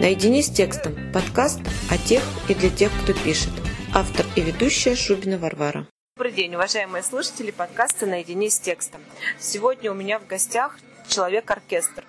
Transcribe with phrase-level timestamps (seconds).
[0.00, 0.96] Наедине с текстом.
[1.12, 3.52] Подкаст о тех и для тех, кто пишет.
[3.94, 5.86] Автор и ведущая Шубина Варвара.
[6.16, 9.02] Добрый день, уважаемые слушатели подкаста «Наедине с текстом».
[9.38, 12.06] Сегодня у меня в гостях человек-оркестр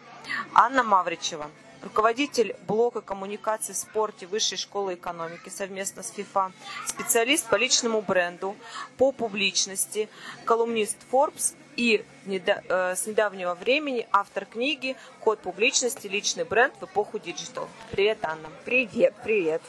[0.54, 1.52] Анна Мавричева,
[1.84, 6.54] руководитель блока коммуникации в спорте Высшей школы экономики совместно с ФИФА,
[6.88, 8.56] специалист по личному бренду,
[8.96, 10.08] по публичности,
[10.46, 16.08] колумнист Forbes и э, с недавнего времени автор книги «Код публичности.
[16.08, 17.68] Личный бренд в эпоху digital».
[17.92, 18.50] Привет, Анна.
[18.66, 19.62] Привет, привет.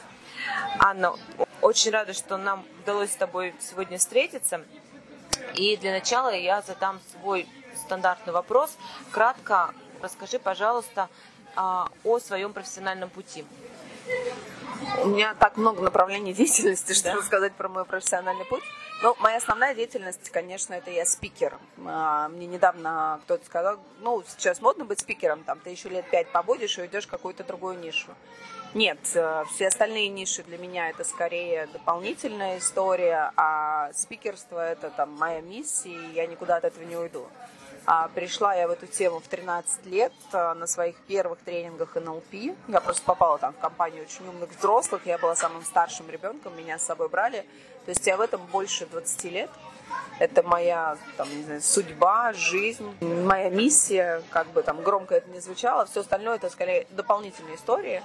[0.79, 1.15] Анна,
[1.61, 4.61] очень рада, что нам удалось с тобой сегодня встретиться.
[5.55, 8.77] И для начала я задам свой стандартный вопрос.
[9.11, 11.09] Кратко расскажи, пожалуйста,
[11.55, 13.45] а, о своем профессиональном пути.
[15.03, 17.25] У меня так много направлений деятельности, чтобы да.
[17.25, 18.63] сказать про мой профессиональный путь.
[19.03, 21.57] Но моя основная деятельность, конечно, это я спикер.
[21.85, 26.29] А, мне недавно кто-то сказал, ну, сейчас модно быть спикером, там, ты еще лет пять
[26.29, 28.11] побудешь и уйдешь в какую-то другую нишу.
[28.73, 35.11] Нет, э, все остальные ниши для меня это скорее дополнительная история, а спикерство это там
[35.11, 37.27] моя миссия, и я никуда от этого не уйду.
[37.85, 42.55] А пришла я в эту тему в 13 лет а, на своих первых тренингах НЛП.
[42.69, 45.05] Я просто попала там в компанию очень умных взрослых.
[45.05, 47.45] Я была самым старшим ребенком, меня с собой брали.
[47.85, 49.49] То есть я в этом больше 20 лет.
[50.19, 55.39] Это моя, там, не знаю, судьба, жизнь, моя миссия, как бы там громко это не
[55.39, 55.85] звучало.
[55.85, 58.03] Все остальное это скорее дополнительные истории.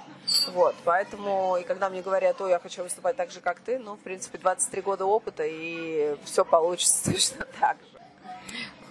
[0.53, 3.95] Вот, поэтому, и когда мне говорят, о, я хочу выступать так же, как ты, ну,
[3.95, 7.99] в принципе, 23 года опыта, и все получится точно так же.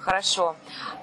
[0.09, 0.56] Хорошо.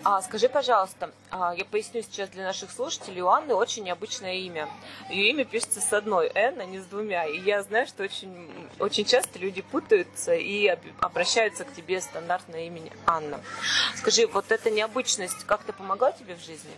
[0.04, 4.68] А, скажи, пожалуйста, а, я поясню сейчас для наших слушателей, у Анны очень необычное имя.
[5.12, 7.26] Ее имя пишется с одной «Н», а не с двумя.
[7.26, 10.66] И я знаю, что очень, очень часто люди путаются и
[11.02, 13.42] обращаются к тебе стандартное имя Анна.
[13.96, 16.72] Скажи, вот эта необычность как-то помогла тебе в жизни?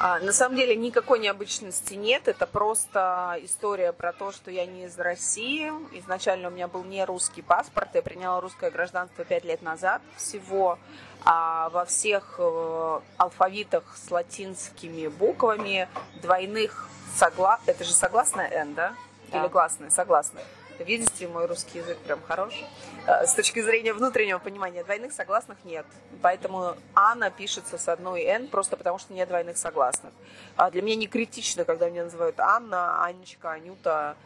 [0.00, 2.28] А, на самом деле никакой необычности нет.
[2.28, 5.72] Это просто история про то, что я не из России.
[5.98, 7.88] Изначально у меня был не русский паспорт.
[7.94, 10.78] Я приняла русское гражданство пять лет назад всего
[11.24, 15.88] а во всех э, алфавитах с латинскими буквами
[16.22, 17.58] двойных согла...
[17.66, 18.94] Это же согласная «н», да?
[19.32, 19.40] да.
[19.40, 19.90] Или гласная?
[19.90, 20.44] Согласная.
[20.78, 22.54] Видите, мой русский язык прям хорош.
[23.06, 25.84] Э, с точки зрения внутреннего понимания двойных согласных нет.
[26.22, 30.12] Поэтому Анна пишется с одной «н», просто потому что нет двойных согласных.
[30.56, 34.16] А для меня не критично, когда меня называют Анна, Анечка, Анюта.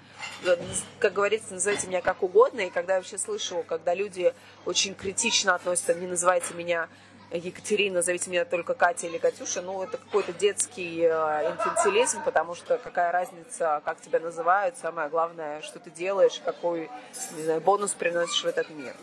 [0.45, 0.57] Э,
[0.99, 2.61] как говорится, называйте меня как угодно.
[2.61, 4.35] И когда я вообще слышу, когда люди
[4.67, 6.89] очень критично относятся, не называйте меня
[7.33, 12.77] Екатерина, зовите меня только Катя или Катюша, ну, это какой-то детский э, инфантилизм, потому что
[12.79, 16.91] какая разница, как тебя называют, самое главное, что ты делаешь, какой,
[17.37, 18.95] не знаю, бонус приносишь в этот мир.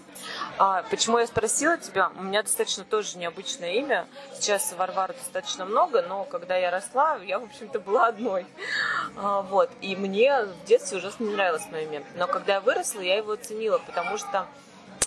[0.58, 2.12] А, почему я спросила тебя?
[2.18, 4.08] У меня достаточно тоже необычное имя.
[4.36, 8.46] Сейчас Варвара достаточно много, но когда я росла, я, в общем-то, была одной.
[9.16, 9.72] А, вот.
[9.82, 12.04] И мне в детстве ужасно не нравилось мое имя.
[12.16, 14.48] Но когда я выросла, я его оценила, потому что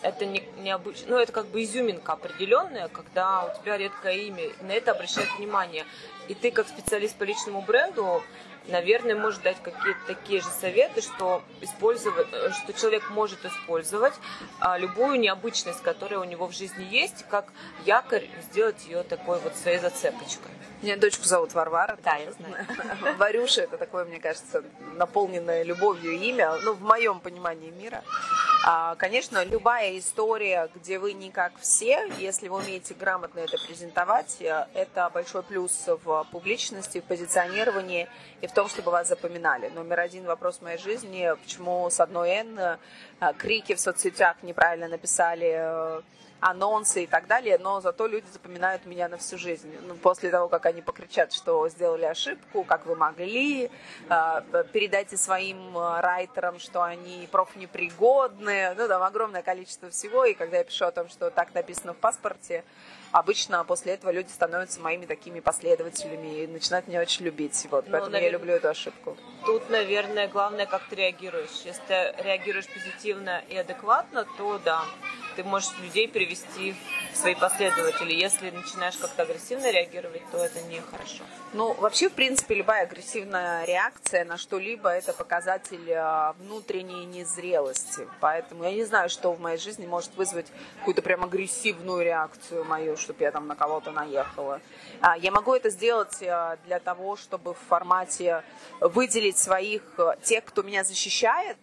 [0.03, 4.73] это не, необычно, ну, это как бы изюминка определенная, когда у тебя редкое имя, на
[4.73, 5.85] это обращают внимание.
[6.29, 8.23] И ты, как специалист по личному бренду,
[8.69, 14.15] наверное, можешь дать какие-то такие же советы, что, использовать, э, что человек может использовать
[14.61, 17.53] а, любую необычность, которая у него в жизни есть, как
[17.85, 20.51] якорь, сделать ее такой вот своей зацепочкой.
[20.83, 21.97] Меня дочку зовут Варвара.
[22.03, 22.67] Да, я знаю.
[23.19, 28.03] Варюша это такое, мне кажется, наполненное любовью имя, ну, в моем понимании мира.
[28.65, 34.37] А, конечно, любая история, где вы не как все, если вы умеете грамотно это презентовать,
[34.41, 38.09] э, это большой плюс в публичности, в позиционировании
[38.41, 39.69] и в том, чтобы вас запоминали.
[39.69, 42.79] Номер один вопрос в моей жизни, почему с одной «Н» э,
[43.39, 46.01] крики в соцсетях неправильно написали э,
[46.41, 49.73] анонсы и так далее, но зато люди запоминают меня на всю жизнь.
[49.87, 53.71] Ну, после того, как они покричат, что сделали ошибку, как вы могли,
[54.11, 60.65] э, передайте своим райтерам, что они профнепригодные, ну, там огромное количество всего, и когда я
[60.65, 62.65] пишу о том, что так написано в паспорте,
[63.13, 67.67] обычно после этого люди становятся моими такими последователями и начинают меня очень любить.
[67.71, 69.17] Вот, ну, поэтому наверное, я люблю эту ошибку.
[69.45, 71.63] Тут, наверное, главное, как ты реагируешь.
[71.65, 74.85] Если ты реагируешь позитивно и адекватно, то да,
[75.35, 76.75] ты можешь людей привести
[77.13, 78.13] в свои последователи.
[78.15, 81.25] Если начинаешь как-то агрессивно реагировать, то это нехорошо.
[81.53, 88.09] Ну, вообще, в принципе, любая агрессивная реакция на что-либо– это показатель а, внутренней незрелости.
[88.21, 90.47] Поэтому я не знаю, что в моей жизни может вызвать
[90.79, 94.61] какую-то прям агрессивную реакцию мою, чтобы я там на кого-то наехала.
[95.01, 98.43] А, я могу это сделать а, для того, чтобы в формате
[98.81, 99.83] выделить своих,
[100.23, 101.57] тех, кто меня защищает,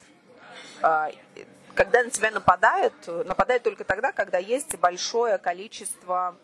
[1.80, 6.36] когда на тебя нападают, нападают только тогда, когда есть большое количество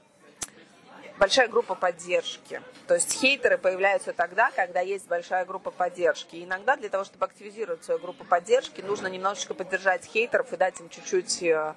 [1.19, 2.61] большая группа поддержки.
[2.87, 6.37] То есть хейтеры появляются тогда, когда есть большая группа поддержки.
[6.37, 10.79] И иногда для того, чтобы активизировать свою группу поддержки, нужно немножечко поддержать хейтеров и дать
[10.79, 11.75] им чуть-чуть э,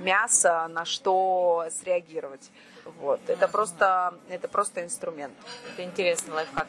[0.00, 2.50] мяса, на что среагировать.
[3.00, 3.20] Вот.
[3.26, 5.34] Это просто, это просто инструмент.
[5.72, 6.66] Это интересный лайфхак.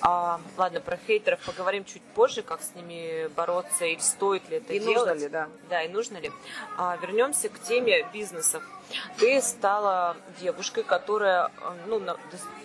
[0.00, 4.72] А, ладно, про хейтеров поговорим чуть позже, как с ними бороться и стоит ли это
[4.72, 4.96] и делать.
[4.96, 5.48] нужно ли, да.
[5.70, 6.30] Да, и нужно ли.
[6.76, 8.62] А, вернемся к теме бизнесов.
[9.18, 11.50] Ты стала девушкой, которая
[11.86, 12.16] ну, на,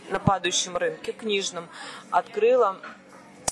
[0.10, 1.70] на падающем рынке книжном
[2.12, 2.78] открыла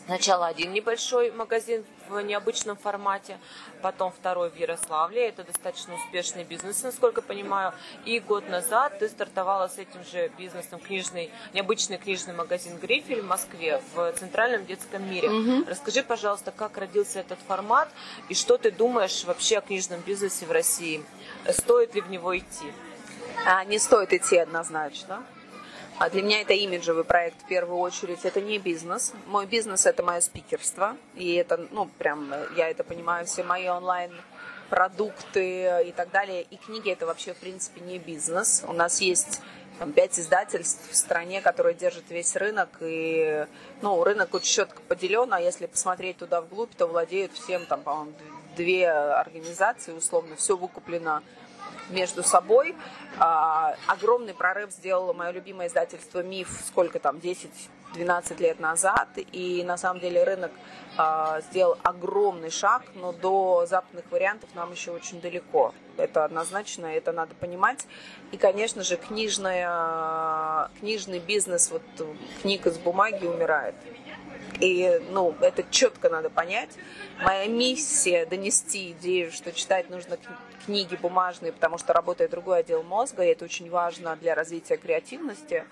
[0.06, 3.40] Сначала один небольшой магазин в необычном формате,
[3.82, 5.30] потом второй в Ярославле.
[5.30, 7.74] Это достаточно успешный бизнес, насколько понимаю.
[8.06, 13.26] И год назад ты стартовала с этим же бизнесом книжный, необычный книжный магазин «Грифель» в
[13.26, 15.30] Москве, в Центральном детском мире.
[15.30, 15.70] Угу.
[15.70, 17.90] Расскажи, пожалуйста, как родился этот формат
[18.30, 21.04] и что ты думаешь вообще о книжном бизнесе в России?
[21.50, 22.72] Стоит ли в него идти?
[23.46, 25.24] А, не стоит идти однозначно.
[25.98, 29.14] А для меня это имиджевый проект в первую очередь, это не бизнес.
[29.28, 34.12] Мой бизнес это мое спикерство, и это, ну, прям, я это понимаю, все мои онлайн
[34.70, 36.42] продукты и так далее.
[36.44, 38.66] И книги это вообще, в принципе, не бизнес.
[38.68, 39.42] У нас есть
[39.80, 43.46] там, пять издательств в стране, которые держат весь рынок, и,
[43.82, 48.12] ну, рынок очень четко поделен, а если посмотреть туда вглубь, то владеют всем, там, по-моему,
[48.58, 51.22] две организации, условно, все выкуплено
[51.90, 52.76] между собой.
[53.20, 59.10] А, огромный прорыв сделало мое любимое издательство «Миф» сколько там, 10-12 лет назад.
[59.32, 60.52] И на самом деле рынок
[60.98, 65.74] а, сделал огромный шаг, но до западных вариантов нам еще очень далеко.
[65.98, 67.88] Это однозначно, это надо понимать.
[68.32, 71.84] И, конечно же, книжная, книжный бизнес, вот
[72.42, 73.76] книг из бумаги умирает.
[74.60, 76.70] И, ну, это четко надо понять.
[77.22, 80.18] Моя миссия донести идею, что читать нужно
[80.66, 85.66] книги бумажные, потому что работает другой отдел мозга, и это очень важно для развития креативности.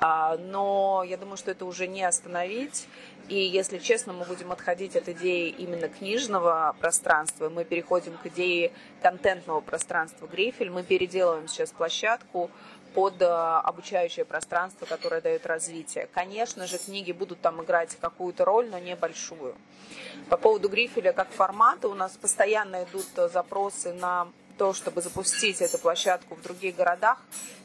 [0.00, 2.86] А, но я думаю, что это уже не остановить.
[3.28, 8.72] И если честно, мы будем отходить от идеи именно книжного пространства, мы переходим к идее
[9.02, 10.70] контентного пространства Грифель.
[10.70, 12.50] Мы переделываем сейчас площадку
[12.94, 16.08] под э, обучающее пространство, которое дает развитие.
[16.12, 19.54] Конечно же, книги будут там играть какую-то роль, но небольшую.
[20.28, 25.60] По поводу Грифеля как формата у нас постоянно идут э, запросы на то, чтобы запустить
[25.62, 27.18] эту площадку в других городах.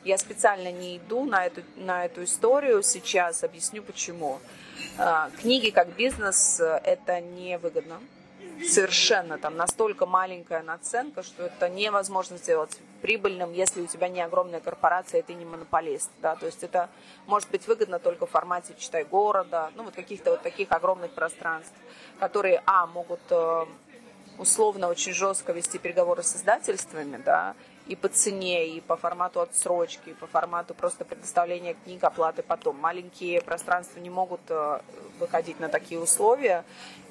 [0.04, 4.40] Я специально не иду на эту, на эту историю сейчас, объясню почему.
[4.98, 8.00] Э, книги как бизнес– это невыгодно
[8.62, 14.60] совершенно там настолько маленькая наценка, что это невозможно сделать прибыльным, если у тебя не огромная
[14.60, 16.90] корпорация, и ты не монополист, да, то есть это
[17.28, 21.74] может быть выгодно только в формате «читай города», ну, вот каких-то вот таких огромных пространств,
[22.20, 23.66] которые, а, могут э,
[24.38, 27.56] условно очень жестко вести переговоры с издательствами, да,
[27.88, 32.78] и по цене, и по формату отсрочки, и по формату просто предоставления книг, оплаты потом.
[32.80, 34.80] Маленькие пространства не могут э,
[35.20, 36.64] выходить на такие условия,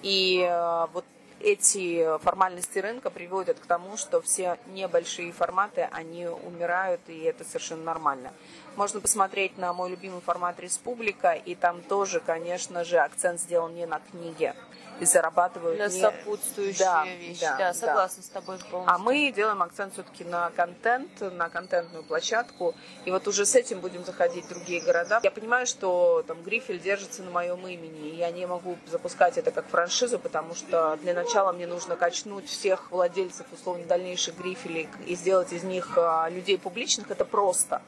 [0.03, 1.05] и э, вот
[1.43, 7.83] эти формальности рынка приводят к тому, что все небольшие форматы, они умирают, и это совершенно
[7.83, 8.33] нормально.
[8.77, 13.87] Можно посмотреть на мой любимый формат «Республика», и там тоже, конечно же, акцент сделан не
[13.87, 14.55] на книге,
[15.03, 16.01] и зарабатывают на не...
[16.01, 17.41] сопутствующие да, вещи.
[17.41, 18.27] Да, да, согласна да.
[18.29, 18.95] с тобой полностью.
[18.95, 22.77] А мы делаем акцент все-таки на контент, на контентную площадку.
[23.05, 25.19] И вот уже с этим будем заходить в другие города.
[25.25, 28.11] Я понимаю, что там Грифель держится на моем имени.
[28.11, 32.49] И я не могу запускать это как франшизу, потому что для начала мне нужно качнуть
[32.49, 37.11] всех владельцев, условно, дальнейших Грифелей и сделать из них а, людей публичных.
[37.11, 37.83] Это просто.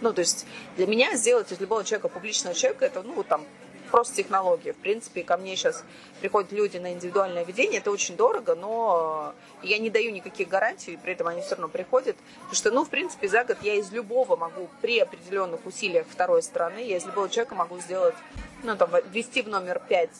[0.00, 3.44] Ну, то есть для меня сделать из любого человека публичного человека, это, ну, там,
[3.90, 4.72] просто технология.
[4.72, 5.84] В принципе, ко мне сейчас
[6.20, 11.12] приходят люди на индивидуальное ведение, это очень дорого, но я не даю никаких гарантий, при
[11.12, 14.36] этом они все равно приходят, потому что, ну, в принципе, за год я из любого
[14.36, 18.14] могу при определенных усилиях второй стороны, я из любого человека могу сделать,
[18.62, 20.10] ну, там, ввести в номер 5,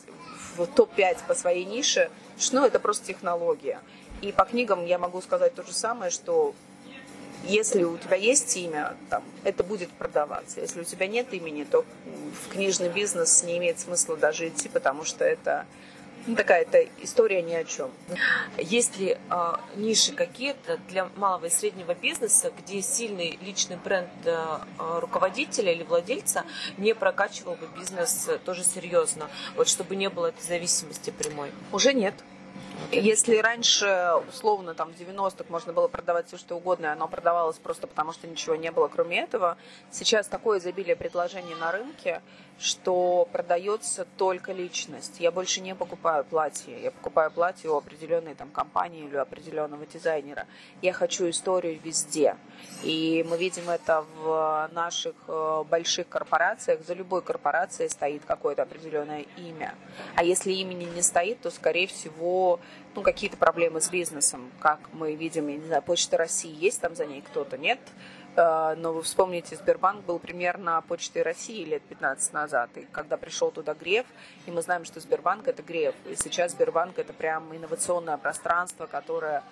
[0.57, 3.79] в топ-5 по своей нише, что, ну, это просто технология.
[4.21, 6.53] И по книгам я могу сказать то же самое, что
[7.43, 10.61] если у тебя есть имя, там, это будет продаваться.
[10.61, 11.85] Если у тебя нет имени, то
[12.43, 15.65] в книжный бизнес не имеет смысла даже идти, потому что это
[16.27, 17.89] ну, такая это история ни о чем.
[18.57, 24.57] Есть ли э, ниши какие-то для малого и среднего бизнеса, где сильный личный бренд э,
[24.99, 26.45] руководителя или владельца
[26.77, 31.51] не прокачивал бы бизнес тоже серьезно, вот чтобы не было этой зависимости прямой?
[31.71, 32.13] Уже нет.
[32.91, 37.57] Если раньше, условно, там, в 90-х можно было продавать все, что угодно, и оно продавалось
[37.57, 39.57] просто потому, что ничего не было, кроме этого,
[39.91, 42.21] сейчас такое изобилие предложений на рынке,
[42.61, 45.19] что продается только личность.
[45.19, 46.79] Я больше не покупаю платье.
[46.79, 50.45] Я покупаю платье у определенной там, компании или у определенного дизайнера.
[50.81, 52.37] Я хочу историю везде.
[52.83, 56.81] И мы видим это в наших э, больших корпорациях.
[56.85, 59.73] За любой корпорацией стоит какое-то определенное имя.
[60.15, 62.59] А если имени не стоит, то, скорее всего,
[62.93, 64.51] ну, какие-то проблемы с бизнесом.
[64.59, 67.79] Как мы видим, я не знаю, Почта России есть там за ней кто-то, нет?
[67.79, 73.51] Э, но вы вспомните, Сбербанк был примерно почтой России лет 15 назад, и когда пришел
[73.51, 74.05] туда Греф,
[74.45, 79.43] и мы знаем, что Сбербанк это Греф, и сейчас Сбербанк это прям инновационное пространство, которое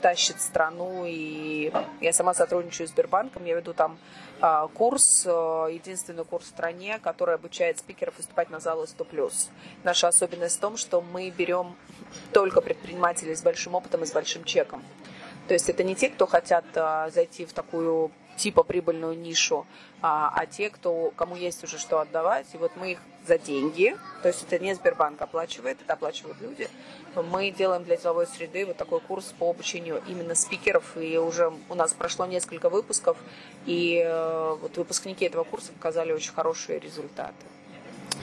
[0.00, 3.98] тащит страну, и я сама сотрудничаю с Сбербанком, я веду там
[4.40, 5.30] э, курс, э,
[5.72, 9.50] единственный курс в стране, который обучает спикеров выступать на залы 100+.
[9.84, 11.76] Наша особенность в том, что мы берем
[12.32, 14.82] только предпринимателей с большим опытом и с большим чеком.
[15.46, 16.64] То есть это не те, кто хотят
[17.12, 19.66] зайти в такую типа прибыльную нишу,
[20.02, 23.96] а, а те, кто, кому есть уже что отдавать, и вот мы их за деньги,
[24.22, 26.68] то есть это не Сбербанк оплачивает, это оплачивают люди,
[27.22, 31.74] мы делаем для деловой среды вот такой курс по обучению именно спикеров, и уже у
[31.74, 33.16] нас прошло несколько выпусков,
[33.64, 37.34] и э, вот выпускники этого курса показали очень хорошие результаты.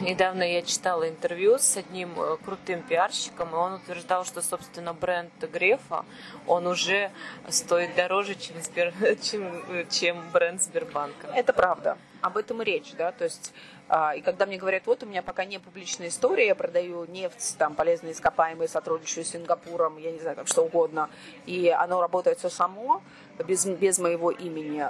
[0.02, 5.32] Недавно я читала интервью с одним э, крутым пиарщиком, и он утверждал, что, собственно, бренд
[5.52, 6.04] Грефа,
[6.48, 7.12] он уже
[7.48, 8.94] стоит дороже, чем, Сбер...
[9.22, 11.28] чем, чем бренд Сбербанка.
[11.36, 11.98] Это правда.
[12.22, 13.54] Об этом и речь, да, то есть
[13.90, 17.58] а, и когда мне говорят, вот у меня пока не публичная история, я продаю нефть,
[17.58, 21.10] там, полезные ископаемые, сотрудничаю с Сингапуром, я не знаю, там, что угодно,
[21.46, 23.02] и оно работает все само,
[23.46, 24.86] без, без моего имени,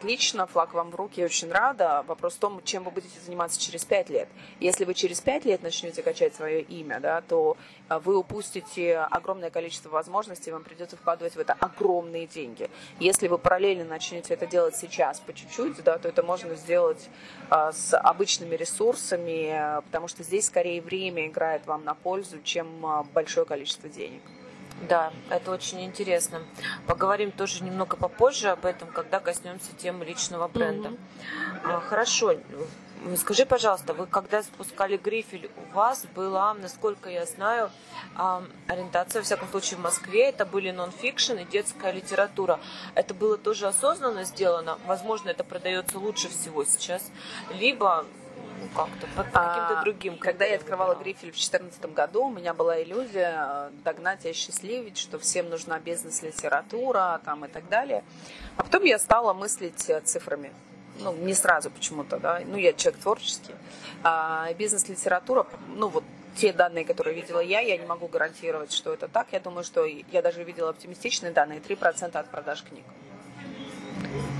[0.00, 2.02] отлично, флаг вам в руки, очень рада.
[2.06, 4.28] Вопрос в том, чем вы будете заниматься через пять лет.
[4.58, 9.50] Если вы через пять лет начнете качать свое имя, да, то а, вы упустите огромное
[9.50, 12.70] количество возможностей, вам придется вкладывать в это огромные деньги.
[12.98, 17.10] Если вы параллельно начнете это делать сейчас по чуть-чуть, да, то это можно сделать
[17.50, 23.02] а, с обычными ресурсами, потому что здесь скорее время играет вам на пользу, чем а,
[23.12, 24.22] большое количество денег.
[24.88, 26.40] Да, это очень интересно.
[26.86, 30.90] Поговорим тоже немного попозже об этом, когда коснемся темы личного бренда.
[31.64, 31.80] Mm-hmm.
[31.82, 32.34] Хорошо.
[33.16, 37.70] Скажи, пожалуйста, вы когда спускали грифель, у вас была, насколько я знаю,
[38.66, 42.60] ориентация, во всяком случае, в Москве, это были нон-фикшн и детская литература.
[42.94, 44.78] Это было тоже осознанно сделано?
[44.86, 47.10] Возможно, это продается лучше всего сейчас.
[47.54, 48.04] Либо
[48.60, 50.18] ну, как-то по каким-то а, другим.
[50.18, 54.98] Когда я открывала грифель в 2014 году, у меня была иллюзия э, догнать и осчастливить,
[54.98, 58.04] что всем нужна бизнес-литература там и так далее.
[58.56, 60.52] А потом я стала мыслить э, цифрами.
[60.98, 62.42] Ну, не сразу почему-то, да.
[62.44, 63.54] Ну, я человек творческий.
[64.02, 66.04] А бизнес-литература, ну, вот
[66.36, 69.28] те данные, которые видела я, я не могу гарантировать, что это так.
[69.32, 72.84] Я думаю, что я даже видела оптимистичные данные, 3% от продаж книг.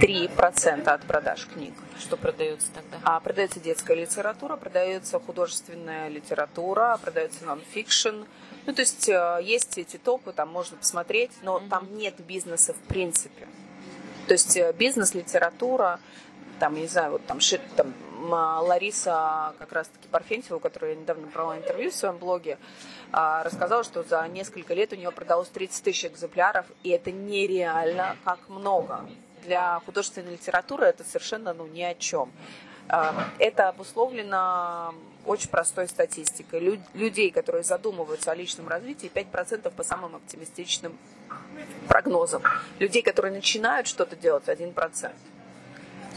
[0.00, 1.75] 3% от продаж книг.
[1.99, 2.99] Что продается тогда?
[3.04, 8.25] А продается детская литература, продается художественная литература, продается нон-фикшн.
[8.66, 11.69] Ну, то есть э, есть эти топы, там можно посмотреть, но mm-hmm.
[11.69, 13.47] там нет бизнеса в принципе.
[14.26, 16.00] То есть э, бизнес-литература,
[16.59, 17.38] там, не знаю, вот там,
[17.76, 17.92] там
[18.30, 22.59] Лариса как раз-таки Парфентьева, у которой я недавно брала интервью в своем блоге,
[23.12, 28.16] а, рассказала, что за несколько лет у нее продалось 30 тысяч экземпляров, и это нереально
[28.25, 29.07] как много
[29.50, 32.30] для художественной литературы это совершенно ну, ни о чем.
[32.88, 34.95] А, это обусловлено
[35.26, 36.61] очень простой статистикой.
[36.61, 40.97] Лю- людей, которые задумываются о личном развитии, 5% по самым оптимистичным
[41.88, 42.45] прогнозам.
[42.78, 45.11] Людей, которые начинают что-то делать, 1%.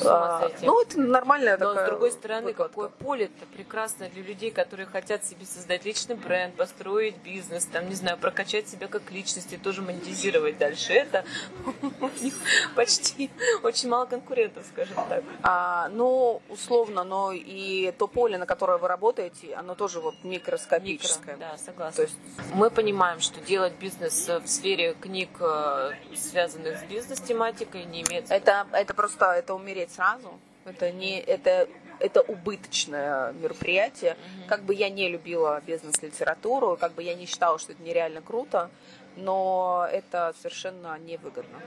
[0.06, 2.70] А, ну, это нормальная Но такая с другой стороны, выкладка.
[2.70, 7.96] какое поле-то прекрасно для людей, которые хотят себе создать личный бренд, построить бизнес, там, не
[7.96, 10.94] знаю, прокачать себя как личность и тоже монетизировать дальше.
[10.94, 11.26] Это
[12.76, 13.30] почти
[13.64, 15.24] очень мало конкурентов, скажем так.
[15.44, 21.36] А, ну, условно, но и то поле, на которое вы работаете, оно тоже вот микроскопическое.
[21.36, 21.96] Микро, да, согласна.
[21.96, 22.18] То есть
[22.54, 28.32] мы понимаем, что делать бизнес в сфере книг, э, связанных с бизнес-тематикой, не имеет...
[28.32, 30.40] Это, это просто, это умереть умереть сразу.
[30.66, 31.68] Это не это
[32.00, 34.14] это убыточное мероприятие.
[34.14, 34.48] Mm-hmm.
[34.48, 38.70] Как бы я не любила бизнес-литературу, как бы я не считала, что это нереально круто,
[39.16, 41.60] но это совершенно невыгодно.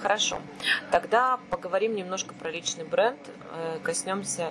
[0.00, 0.40] Хорошо.
[0.90, 3.18] Тогда поговорим немножко про личный бренд,
[3.54, 4.50] э, коснемся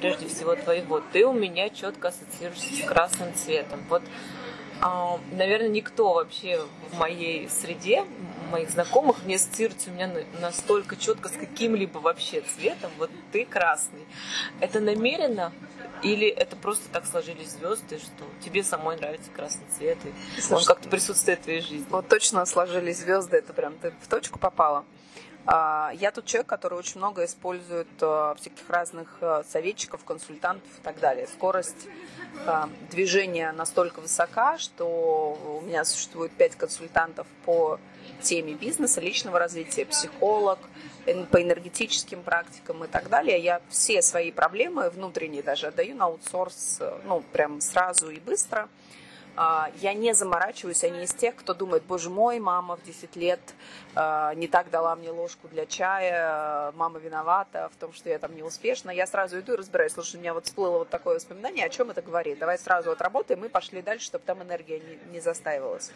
[0.00, 1.00] прежде всего твоего.
[1.12, 3.84] Ты у меня четко ассоциируешься с красным цветом.
[3.88, 4.02] Вот,
[4.80, 8.04] а, наверное, никто вообще в моей среде
[8.52, 12.90] моих знакомых не ассоциируется у меня настолько четко с каким-либо вообще цветом.
[12.98, 14.06] Вот ты красный.
[14.60, 15.52] Это намеренно
[16.02, 20.64] или это просто так сложились звезды, что тебе самой нравится красный цвет, и Слушай, он
[20.66, 21.86] как-то присутствует в твоей жизни?
[21.90, 24.84] Вот точно сложились звезды, это прям ты в точку попала.
[25.44, 30.82] А, я тот человек, который очень много использует а, всяких разных а, советчиков, консультантов и
[30.82, 31.26] так далее.
[31.26, 31.88] Скорость
[32.90, 37.78] движения настолько высока, что у меня существует пять консультантов по
[38.22, 40.58] теме бизнеса, личного развития, психолог,
[41.30, 43.38] по энергетическим практикам и так далее.
[43.38, 48.68] Я все свои проблемы внутренние даже отдаю на аутсорс, ну, прям сразу и быстро–
[49.36, 53.40] я не заморачиваюсь, я не из тех, кто думает, боже мой, мама в 10 лет
[53.94, 58.34] а, не так дала мне ложку для чая, мама виновата в том, что я там
[58.36, 58.90] не успешна.
[58.90, 61.90] Я сразу иду и разбираюсь, слушай, у меня вот всплыло вот такое воспоминание, о чем
[61.90, 62.38] это говорит.
[62.38, 65.92] Давай сразу отработаем и пошли дальше, чтобы там энергия не, не застаивалась.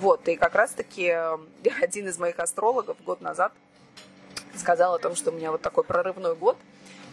[0.00, 1.08] Вот, и как раз-таки
[1.80, 3.52] один из моих астрологов год назад
[4.56, 6.56] сказал о том, что у меня вот такой прорывной год–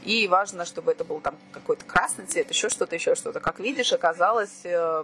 [0.04, 3.40] и важно, чтобы это был там какой-то красный цвет, еще что-то, еще что-то.
[3.40, 5.04] Как видишь, оказалось, э,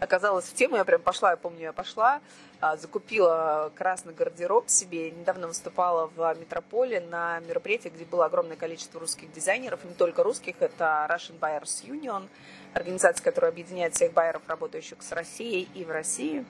[0.00, 2.20] оказалось в тему, я прям пошла, я помню, я пошла,
[2.60, 5.10] а, закупила красный гардероб себе.
[5.10, 10.56] Недавно выступала в Метрополе на мероприятии, где было огромное количество русских дизайнеров, не только русских,
[10.60, 12.28] это Russian Buyers Union,
[12.74, 16.44] организация, которая объединяет всех байеров, работающих с Россией и в России.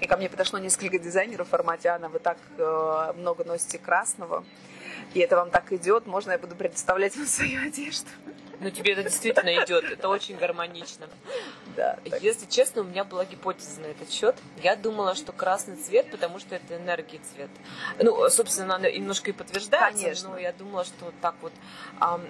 [0.00, 4.44] И ко мне подошло несколько дизайнеров в формате «Анна, вы так э, много носите красного»
[5.14, 8.08] и это вам так идет, можно я буду представлять вам свою одежду.
[8.60, 11.06] Ну, тебе это действительно идет, это очень гармонично.
[11.76, 11.98] Да.
[12.20, 14.34] Если честно, у меня была гипотеза на этот счет.
[14.62, 17.50] Я думала, что красный цвет, потому что это энергия цвет.
[18.00, 20.30] Ну, собственно, она немножко и подтверждается, Конечно.
[20.30, 21.52] но я думала, что так вот,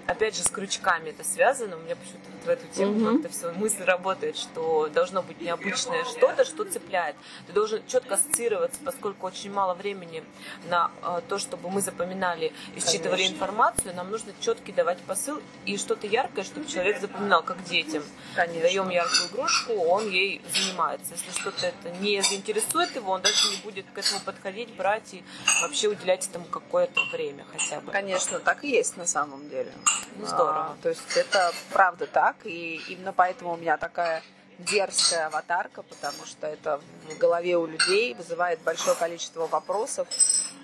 [0.07, 1.77] опять же, с крючками это связано.
[1.77, 3.15] У меня почему-то в эту тему угу.
[3.15, 7.17] как-то все мысль работает, что должно быть необычное что-то, что цепляет.
[7.47, 10.23] Ты должен четко ассоциироваться, поскольку очень мало времени
[10.69, 13.35] на а, то, чтобы мы запоминали и считывали Конечно.
[13.35, 18.03] информацию, нам нужно четкий давать посыл и что-то яркое, чтобы человек запоминал, как детям.
[18.35, 18.63] Конечно.
[18.63, 21.13] Даем яркую игрушку, он ей занимается.
[21.15, 25.25] Если что-то это не заинтересует его, он даже не будет к этому подходить, брать и
[25.63, 27.93] вообще уделять этому какое-то время хотя бы.
[27.93, 29.73] Конечно, так и есть на самом деле.
[30.17, 30.73] Ну, здорово.
[30.73, 34.23] А, то есть это правда так, и именно поэтому у меня такая
[34.59, 40.09] дерзкая аватарка, потому что это в голове у людей вызывает большое количество вопросов,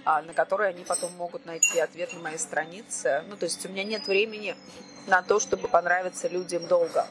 [0.04, 3.24] а, на которые они потом могут найти ответ на моей странице.
[3.28, 4.56] Ну, то есть у меня нет времени
[5.06, 7.06] на то, чтобы понравиться людям долго.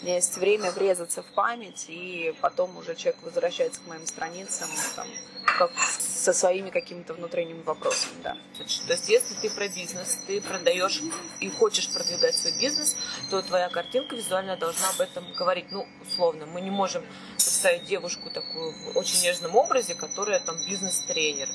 [0.00, 4.68] У меня есть время врезаться в память, и потом уже человек возвращается к моим страницам
[4.96, 5.08] там,
[5.58, 8.12] как, со своими какими-то внутренними вопросами.
[8.22, 8.36] Да.
[8.58, 11.00] То есть, если ты про бизнес, ты продаешь
[11.40, 12.96] и хочешь продвигать свой бизнес,
[13.30, 15.70] то твоя картинка визуально должна об этом говорить.
[15.70, 17.02] Ну, условно, мы не можем
[17.36, 21.48] представить девушку такую в очень нежном образе, которая там бизнес-тренер.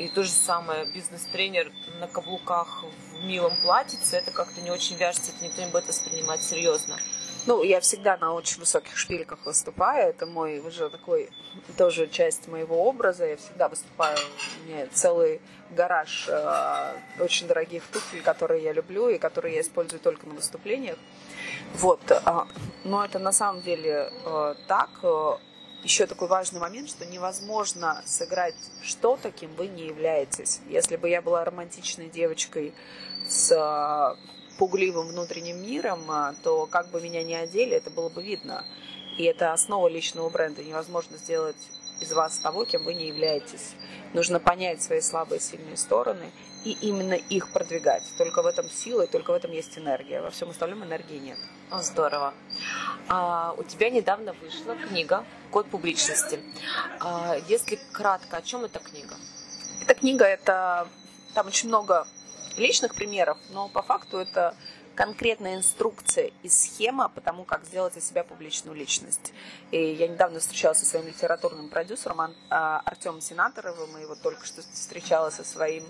[0.00, 5.30] И то же самое, бизнес-тренер на каблуках в милом платьице, это как-то не очень вяжется,
[5.30, 6.98] это никто не будет воспринимать серьезно.
[7.44, 10.08] Ну, я всегда на очень высоких шпильках выступаю.
[10.08, 11.28] Это мой уже такой
[11.76, 13.26] тоже часть моего образа.
[13.26, 14.16] Я всегда выступаю.
[14.62, 20.00] У меня целый гараж э, очень дорогих туфель, которые я люблю и которые я использую
[20.00, 20.96] только на выступлениях.
[21.74, 22.00] Вот.
[22.10, 22.44] Э,
[22.84, 24.88] но это на самом деле э, так.
[25.82, 30.60] Еще такой важный момент, что невозможно сыграть что-то, кем вы не являетесь.
[30.68, 32.74] Если бы я была романтичной девочкой
[33.26, 34.16] с а,
[34.58, 38.62] пугливым внутренним миром, а, то как бы меня ни одели, это было бы видно.
[39.16, 40.62] И это основа личного бренда.
[40.62, 41.56] Невозможно сделать
[42.00, 43.74] из вас того, кем вы не являетесь.
[44.12, 46.30] Нужно понять свои слабые и сильные стороны
[46.64, 48.04] и именно их продвигать.
[48.18, 50.20] Только в этом сила и только в этом есть энергия.
[50.20, 51.38] Во всем остальном энергии нет.
[51.70, 52.34] О, здорово.
[53.08, 56.40] А, у тебя недавно вышла книга «Код публичности».
[57.00, 59.14] А, если кратко, о чем эта книга?
[59.82, 60.88] Эта книга, это
[61.34, 62.06] там очень много
[62.56, 64.54] личных примеров, но по факту это
[65.00, 69.32] конкретная инструкция и схема по тому, как сделать из себя публичную личность.
[69.70, 74.60] И я недавно встречалась со своим литературным продюсером а, Артемом Сенаторовым, и вот только что
[74.60, 75.84] встречалась со своим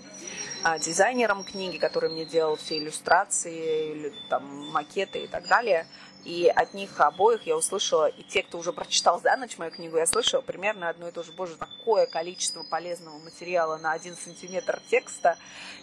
[0.63, 5.87] а, дизайнером книги, который мне делал все иллюстрации, там, макеты и так далее.
[6.23, 9.97] И от них обоих я услышала, и те, кто уже прочитал за ночь мою книгу,
[9.97, 14.79] я слышала примерно одно и то же, боже, такое количество полезного материала на один сантиметр
[14.89, 15.37] текста,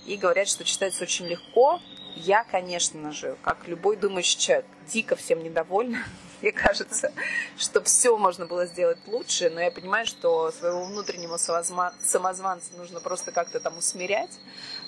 [0.07, 1.81] и говорят, что читается очень легко.
[2.14, 6.05] Я, конечно же, как любой думающий человек, дико всем недовольна.
[6.40, 7.12] Мне кажется,
[7.57, 13.33] что все можно было сделать лучше, но я понимаю, что своего внутреннего самозванца нужно просто
[13.33, 14.38] как-то там усмирять.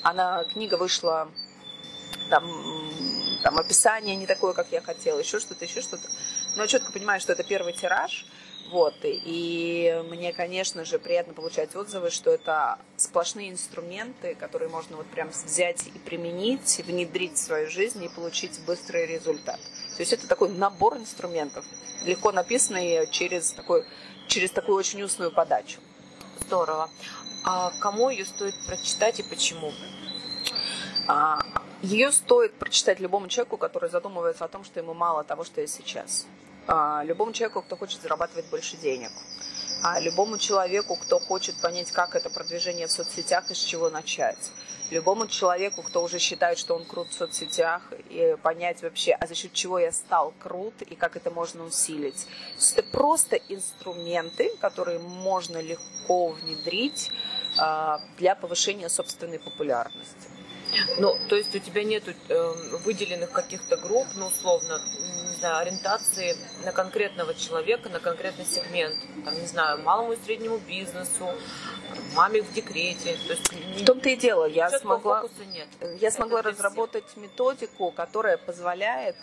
[0.02, 1.28] Она, книга вышла
[2.28, 2.44] там
[3.42, 6.06] там описание не такое, как я хотела, еще что-то, еще что-то.
[6.56, 8.26] Но я четко понимаю, что это первый тираж,
[8.70, 15.06] Вот, и мне, конечно же, приятно получать отзывы, что это сплошные инструменты, которые можно вот
[15.06, 19.58] прям взять и применить, внедрить в свою жизнь и получить быстрый результат.
[19.96, 21.64] То есть это такой набор инструментов,
[22.04, 23.84] легко написанный через, такой,
[24.28, 25.80] через такую очень устную подачу.
[26.46, 26.90] Здорово.
[27.44, 29.72] А кому ее стоит прочитать и почему?
[31.82, 35.74] Ее стоит прочитать любому человеку, который задумывается о том, что ему мало того, что есть
[35.74, 36.26] сейчас.
[36.66, 39.10] А, любому человеку, кто хочет зарабатывать больше денег.
[39.82, 44.52] А любому человеку, кто хочет понять, как это продвижение в соцсетях и с чего начать.
[44.90, 49.34] Любому человеку, кто уже считает, что он крут в соцсетях, и понять вообще, а за
[49.34, 52.26] счет чего я стал крут и как это можно усилить.
[52.72, 57.10] Это просто инструменты, которые можно легко внедрить
[57.56, 60.39] а, для повышения собственной популярности.
[60.98, 62.52] Ну, то есть у тебя нет э,
[62.84, 64.80] выделенных каких-то групп, ну, условно,
[65.28, 70.58] не знаю, ориентации на конкретного человека, на конкретный сегмент, там, не знаю, малому и среднему
[70.58, 71.28] бизнесу,
[72.14, 73.16] маме в декрете.
[73.26, 73.52] То есть,
[73.82, 75.68] в том-то и дело, я смогла, нет.
[76.00, 77.22] я смогла разработать всех.
[77.22, 79.16] методику, которая позволяет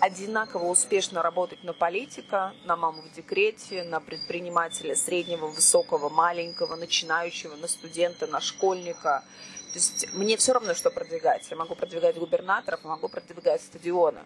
[0.00, 7.54] одинаково успешно работать на политика, на маму в декрете, на предпринимателя среднего, высокого, маленького, начинающего,
[7.56, 9.24] на студента, на школьника–
[9.74, 11.50] то есть мне все равно, что продвигать.
[11.50, 14.20] Я могу продвигать губернаторов, могу продвигать стадионы.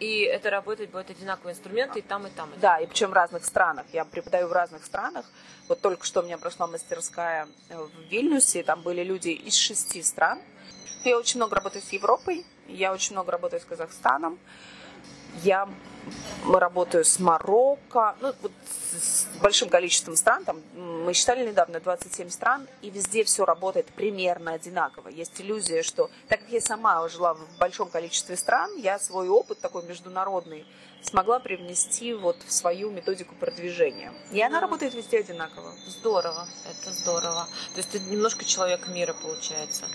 [0.00, 2.52] И это работать будет одинаковые инструменты и там, и там.
[2.52, 3.86] И да, и причем в разных странах.
[3.92, 5.24] Я преподаю в разных странах.
[5.68, 10.40] Вот только что у меня прошла мастерская в Вильнюсе, там были люди из шести стран.
[11.04, 14.36] Я очень много работаю с Европой, я очень много работаю с Казахстаном.
[15.44, 15.68] Я
[16.46, 18.52] работаю с Марокко, ну, вот
[18.92, 24.52] с большим количеством стран, там, мы считали недавно 27 стран, и везде все работает примерно
[24.52, 25.08] одинаково.
[25.08, 29.60] Есть иллюзия, что, так как я сама жила в большом количестве стран, я свой опыт
[29.60, 30.66] такой международный
[31.02, 34.12] смогла привнести вот в свою методику продвижения.
[34.32, 35.72] И она работает везде одинаково.
[35.86, 37.46] Здорово, это здорово.
[37.74, 39.86] То есть ты немножко человек мира получается.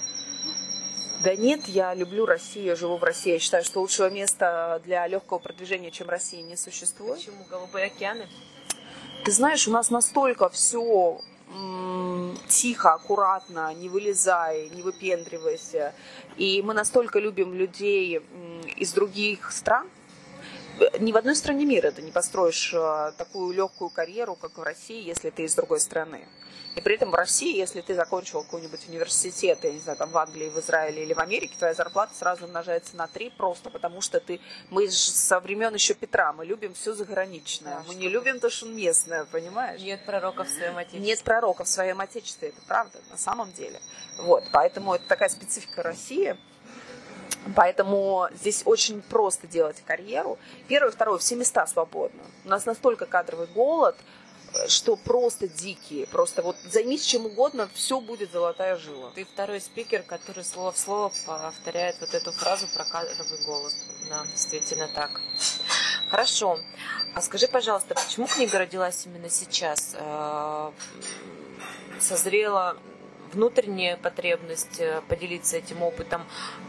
[1.24, 3.32] Да нет, я люблю Россию, я живу в России.
[3.32, 7.16] Я считаю, что лучшего места для легкого продвижения, чем Россия, не существует.
[7.16, 7.46] Почему?
[7.50, 8.28] Голубые океаны?
[9.24, 11.22] Ты знаешь, у нас настолько все
[12.50, 15.94] тихо, аккуратно, не вылезай, не выпендривайся.
[16.36, 18.22] И мы настолько любим людей
[18.76, 19.88] из других стран.
[21.00, 25.04] Ни в одной стране мира ты не построишь э, такую легкую карьеру, как в России,
[25.04, 26.28] если ты из другой страны.
[26.76, 30.18] И при этом в России, если ты закончил какой-нибудь университет, я не знаю, там в
[30.18, 34.20] Англии, в Израиле или в Америке, твоя зарплата сразу умножается на три просто потому, что
[34.20, 34.40] ты...
[34.72, 37.76] Мы со времен еще Петра, мы любим все заграничное.
[37.76, 39.82] Да, мы не любим то, что местное, понимаешь?
[39.82, 41.00] Нет пророков в своем отечестве.
[41.00, 43.80] Нет пророков в своем отечестве, это правда, на самом деле.
[44.18, 46.36] Вот, поэтому это такая специфика России.
[47.56, 50.38] Поэтому здесь очень просто делать карьеру.
[50.68, 52.22] Первое, второе, все места свободны.
[52.46, 53.96] У нас настолько кадровый голод,
[54.68, 56.08] что просто дикие.
[56.08, 59.12] Просто вот займись чем угодно, все будет золотая жила.
[59.16, 63.76] Ты второй спикер, который слово в слово повторяет вот эту фразу про кадровый голос.
[64.10, 65.22] Да, действительно так.
[66.10, 66.60] Хорошо.
[67.16, 69.96] А скажи, пожалуйста, почему книга родилась именно сейчас?
[69.96, 70.72] Э,
[72.00, 72.78] созрела
[73.34, 76.24] внутренняя потребность э, поделиться этим опытом,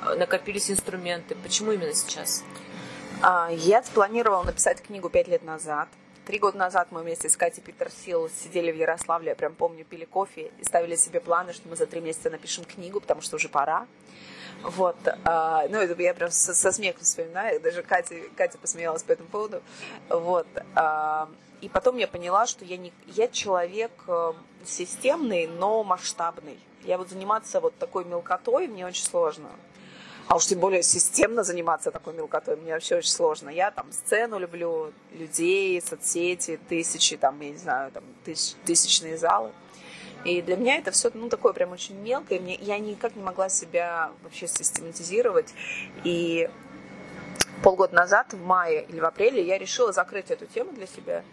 [0.07, 1.35] э, накопились инструменты.
[1.37, 2.45] Почему именно сейчас?
[3.23, 5.89] А, я спланировала написать книгу пять лет назад.
[6.27, 10.07] Три года назад мы вместе с Катей Питерсил сидели в Ярославле, я прям помню, пили
[10.07, 13.49] кофе и ставили себе планы, что мы за три месяца напишем книгу, потому что уже
[13.49, 13.87] пора.
[14.63, 19.13] Вот, а, ну, это я прям со, со смехом вспоминаю, даже Катя, Катя посмеялась по
[19.13, 19.63] этому поводу.
[20.09, 21.29] Вот, а,
[21.61, 24.33] и потом я поняла, что я, не, я человек э,
[24.69, 26.59] системный, но масштабный.
[26.83, 29.49] Я вот заниматься вот такой мелкотой мне очень сложно.
[30.27, 33.51] А уж тем более системно заниматься такой мелкотой мне вообще очень сложно.
[33.51, 39.53] Я там сцену люблю, людей, соцсети, тысячи, там, я не знаю, там, тысяч, тысячные залы.
[40.25, 42.41] И для меня это все, ну, такое прям очень мелкое.
[42.41, 45.53] Мне, я никак не могла себя вообще систематизировать.
[46.05, 46.49] И
[47.65, 51.25] полгода назад, в мае или в апреле, я решила закрыть эту тему для себя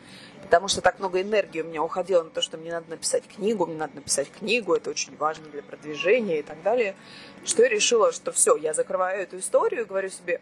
[0.41, 3.65] потому что так много энергии у меня уходило на то, что мне надо написать книгу,
[3.65, 6.95] мне надо написать книгу, это очень важно для продвижения и так далее,
[7.45, 10.41] что я решила, что все, я закрываю эту историю говорю себе,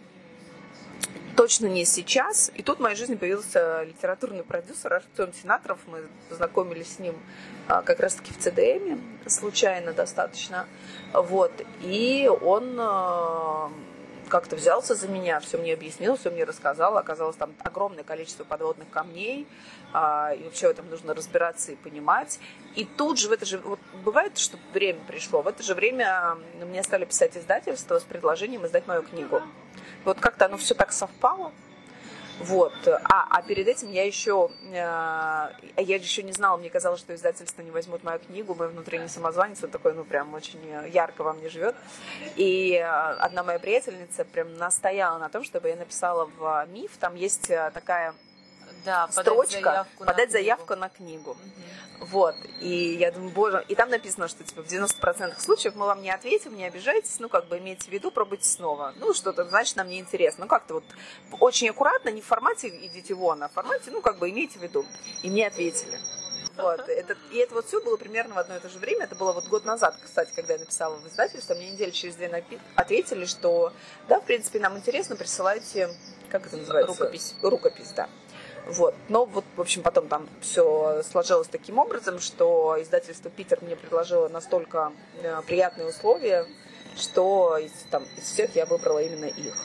[1.35, 2.51] точно не сейчас.
[2.55, 5.79] И тут в моей жизни появился литературный продюсер Артем Сенаторов.
[5.87, 7.15] Мы познакомились с ним
[7.67, 10.67] а, как раз-таки в ЦДМ, случайно достаточно.
[11.13, 11.51] Вот.
[11.81, 13.71] И он а,
[14.29, 16.97] как-то взялся за меня, все мне объяснил, все мне рассказал.
[16.97, 19.47] Оказалось, там огромное количество подводных камней,
[19.93, 22.39] а, и вообще в этом нужно разбираться и понимать.
[22.75, 26.37] И тут же в это же, вот бывает, что время пришло, в это же время
[26.61, 29.41] мне стали писать издательство с предложением издать мою книгу.
[30.05, 31.51] Вот как-то оно все так совпало.
[32.39, 32.73] Вот.
[32.87, 37.61] А, а перед этим я еще, э, я еще не знала, мне казалось, что издательство
[37.61, 40.59] не возьмут мою книгу, мой внутренний самозванец, он такой, ну, прям очень
[40.91, 41.75] ярко во мне живет.
[42.35, 47.15] И э, одна моя приятельница прям настояла на том, чтобы я написала в МИФ, там
[47.15, 48.13] есть такая
[48.85, 50.79] да, строчка, подать заявку, подать на, заявку книгу.
[50.79, 51.31] на книгу.
[51.31, 52.05] Угу.
[52.05, 52.35] Вот.
[52.61, 56.11] И я думаю, боже, и там написано, что типа в 90% случаев мы вам не
[56.11, 58.93] ответим, не обижайтесь, ну как бы имейте в виду, пробуйте снова.
[58.97, 60.45] Ну что-то, значит, нам не интересно.
[60.45, 60.83] Ну как-то вот
[61.39, 64.61] очень аккуратно, не в формате идите вон, а в формате, ну как бы имейте в
[64.61, 64.85] виду.
[65.23, 65.99] И мне ответили.
[66.61, 66.89] Вот.
[66.89, 69.05] Это, и это вот все было примерно в одно и то же время.
[69.05, 71.55] Это было вот год назад, кстати, когда я написала в издательство.
[71.55, 73.71] Мне недели через две напи- ответили, что
[74.07, 75.89] да, в принципе, нам интересно, присылайте,
[76.29, 76.91] как это называется?
[76.91, 77.35] Рукопись.
[77.41, 78.09] Рукопись, да.
[78.69, 78.93] Вот.
[79.07, 84.27] Но вот, в общем, потом там все сложилось таким образом, что издательство Питер мне предложило
[84.29, 86.45] настолько э, приятные условия,
[86.95, 89.55] что из, там, из всех я выбрала именно их.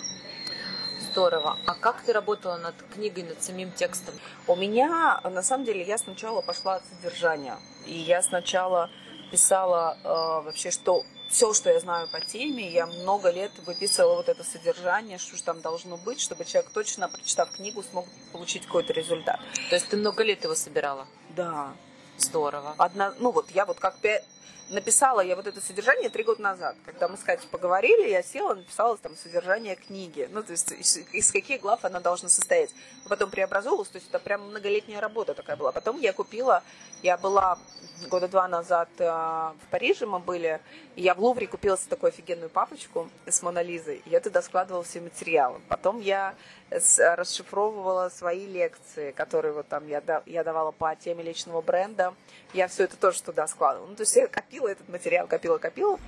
[1.13, 1.59] Здорово.
[1.67, 4.15] А как ты работала над книгой, над самим текстом?
[4.47, 7.59] У меня, на самом деле, я сначала пошла от содержания.
[7.87, 8.91] И я сначала
[9.31, 14.29] писала э, вообще, что все, что я знаю по теме, я много лет выписывала вот
[14.29, 18.93] это содержание, что же там должно быть, чтобы человек точно, прочитав книгу, смог получить какой-то
[18.93, 19.41] результат.
[19.71, 21.07] То есть ты много лет его собирала?
[21.31, 21.75] Да.
[22.17, 22.75] Здорово.
[22.79, 24.25] Одна, ну вот я вот как пять
[24.71, 26.77] написала я вот это содержание три года назад.
[26.85, 30.29] Когда мы с Катей поговорили, я села, написала там содержание книги.
[30.31, 32.71] Ну, то есть из, из каких глав она должна состоять.
[33.09, 35.73] Потом преобразовалась, то есть это прям многолетняя работа такая была.
[35.73, 36.63] Потом я купила,
[37.03, 37.59] я была
[38.09, 40.61] года два назад э, в Париже мы были,
[40.97, 44.83] и я в Лувре купила себе такую офигенную папочку с Монолизой, и я туда складывала
[44.83, 45.61] все материалы.
[45.69, 46.35] Потом я
[46.71, 52.15] расшифровывала свои лекции, которые вот там я, я давала по теме личного бренда.
[52.55, 53.89] Я все это тоже туда складывала.
[53.89, 55.99] Ну, то есть я копила этот материал, копила, копила.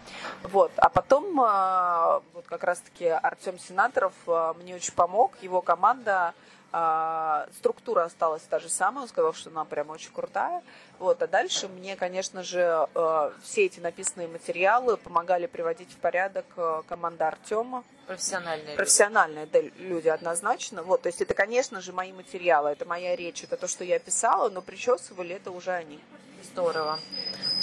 [0.45, 0.71] Вот.
[0.77, 6.35] А потом а, вот как раз-таки Артем Сенаторов а, мне очень помог, его команда
[6.79, 10.63] а, структура осталась та же самая, он сказал, что она прям очень крутая.
[10.99, 16.45] Вот, а дальше мне, конечно же, э, все эти написанные материалы помогали приводить в порядок
[16.59, 17.83] э, команда Артема.
[18.07, 18.77] Профессиональные.
[18.77, 19.73] Профессиональные люди.
[19.79, 20.83] Да, люди однозначно.
[20.83, 23.99] Вот, то есть это, конечно же, мои материалы, это моя речь, это то, что я
[23.99, 25.99] писала, но причесывали это уже они.
[26.53, 26.99] Здорово.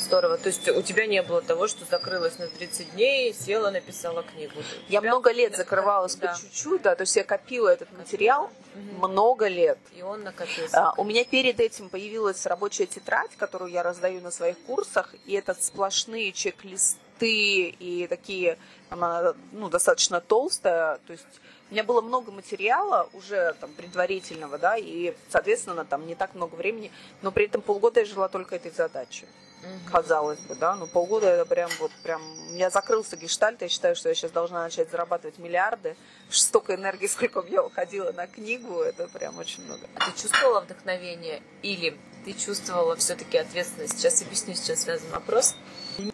[0.03, 0.37] Здорово.
[0.37, 4.53] То есть у тебя не было того, что закрылась на 30 дней, села, написала книгу.
[4.89, 5.09] Я тебя...
[5.09, 6.33] много лет закрывалась да.
[6.33, 9.07] по чуть-чуть, да, то есть я копила этот материал угу.
[9.07, 9.79] много лет.
[9.95, 10.77] И он накопился.
[10.77, 15.33] А, у меня перед этим появилась рабочая тетрадь, которую я раздаю на своих курсах, и
[15.33, 18.57] это сплошные чек-листы и такие,
[18.89, 21.25] она ну, достаточно толстая, то есть
[21.69, 26.55] у меня было много материала уже там предварительного, да, и, соответственно, там не так много
[26.55, 29.27] времени, но при этом полгода я жила только этой задачей
[29.63, 29.91] угу.
[29.91, 33.95] казалось бы, да, но полгода это прям вот прям, у меня закрылся гештальт, я считаю,
[33.95, 35.95] что я сейчас должна начать зарабатывать миллиарды,
[36.29, 39.87] столько энергии, сколько у меня уходило на книгу, это прям очень много.
[39.95, 43.97] А ты чувствовала вдохновение или ты чувствовала все-таки ответственность?
[43.97, 45.55] Сейчас объясню, с чем связан вопрос.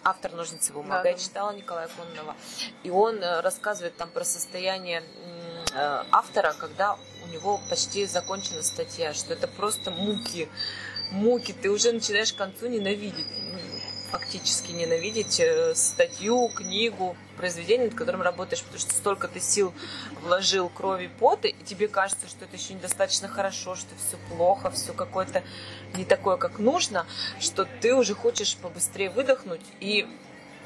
[0.04, 1.04] Автор «Ножницы бумага».
[1.04, 2.36] Да, я читала Николая Кононова.
[2.84, 5.04] И он э, рассказывает там про состояние
[5.74, 10.50] э, автора, когда у него почти закончена статья, что это просто муки
[11.12, 13.60] муки, ты уже начинаешь к концу ненавидеть, ну,
[14.12, 19.74] фактически ненавидеть э, статью, книгу, произведение, над которым работаешь, потому что столько ты сил
[20.22, 24.94] вложил крови, пота, и тебе кажется, что это еще недостаточно хорошо, что все плохо, все
[24.94, 25.44] какое-то
[25.94, 27.06] не такое, как нужно,
[27.40, 30.08] что ты уже хочешь побыстрее выдохнуть и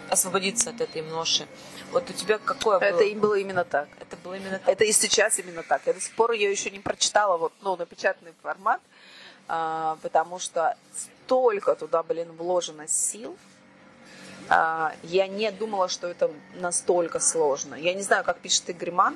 [0.09, 1.47] освободиться от этой ноши.
[1.91, 2.87] Вот у тебя какое было?
[2.87, 3.87] Это и было именно так.
[3.99, 4.67] Это было именно так.
[4.67, 5.81] Это и сейчас именно так.
[5.85, 8.81] Я до сих пор ее еще не прочитала, вот, ну, напечатанный формат.
[9.55, 13.37] А, потому что столько туда, блин, вложено сил.
[14.49, 17.75] А, я не думала, что это настолько сложно.
[17.75, 19.15] Я не знаю, как пишет Игорь Ман,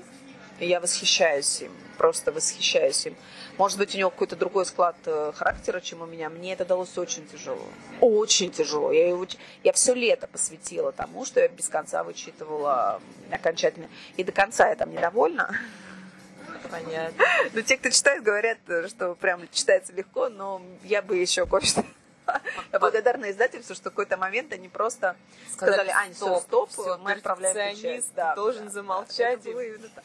[0.60, 3.15] я восхищаюсь им, просто восхищаюсь им.
[3.58, 6.30] Может быть, у него какой-то другой склад э, характера, чем у меня.
[6.30, 7.65] Мне это далось очень тяжело.
[8.00, 8.91] Очень тяжело.
[8.91, 9.26] Я, его,
[9.63, 13.89] я все лето посвятила тому, что я без конца вычитывала окончательно.
[14.17, 15.58] И до конца я там недовольна.
[16.69, 17.25] Понятно.
[17.53, 21.84] Ну, те, кто читает, говорят, что прям читается легко, но я бы еще кое-что
[22.71, 25.15] я благодарна издательству, что в какой-то момент они просто
[25.51, 28.06] сказали, Ань, все, стоп, все, мы отправляем печать.
[28.15, 29.41] Да, должен да, замолчать.
[29.43, 29.51] Да,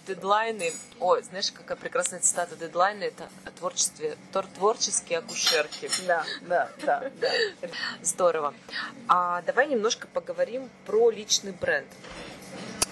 [0.06, 0.72] дедлайны.
[1.00, 2.56] Ой, знаешь, какая прекрасная цитата.
[2.56, 4.16] Дедлайны– это творчестве,
[4.54, 5.90] творческие акушерки.
[6.06, 7.30] Да, да, да, да.
[8.02, 8.54] Здорово.
[9.08, 11.88] А давай немножко поговорим про личный бренд.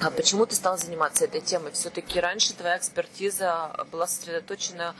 [0.02, 1.72] А почему ты стал заниматься этой темой?
[1.72, 4.94] Все-таки раньше твоя экспертиза была сосредоточена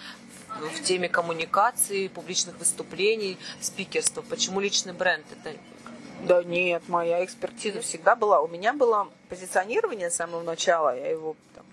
[0.60, 4.20] в теме коммуникации, публичных выступлений, спикерства.
[4.20, 5.24] Почему личный бренд?
[5.32, 5.56] Это
[6.22, 8.42] да нет, моя экспертиза всегда была.
[8.42, 11.64] У меня было позиционирование с самого начала, я его там,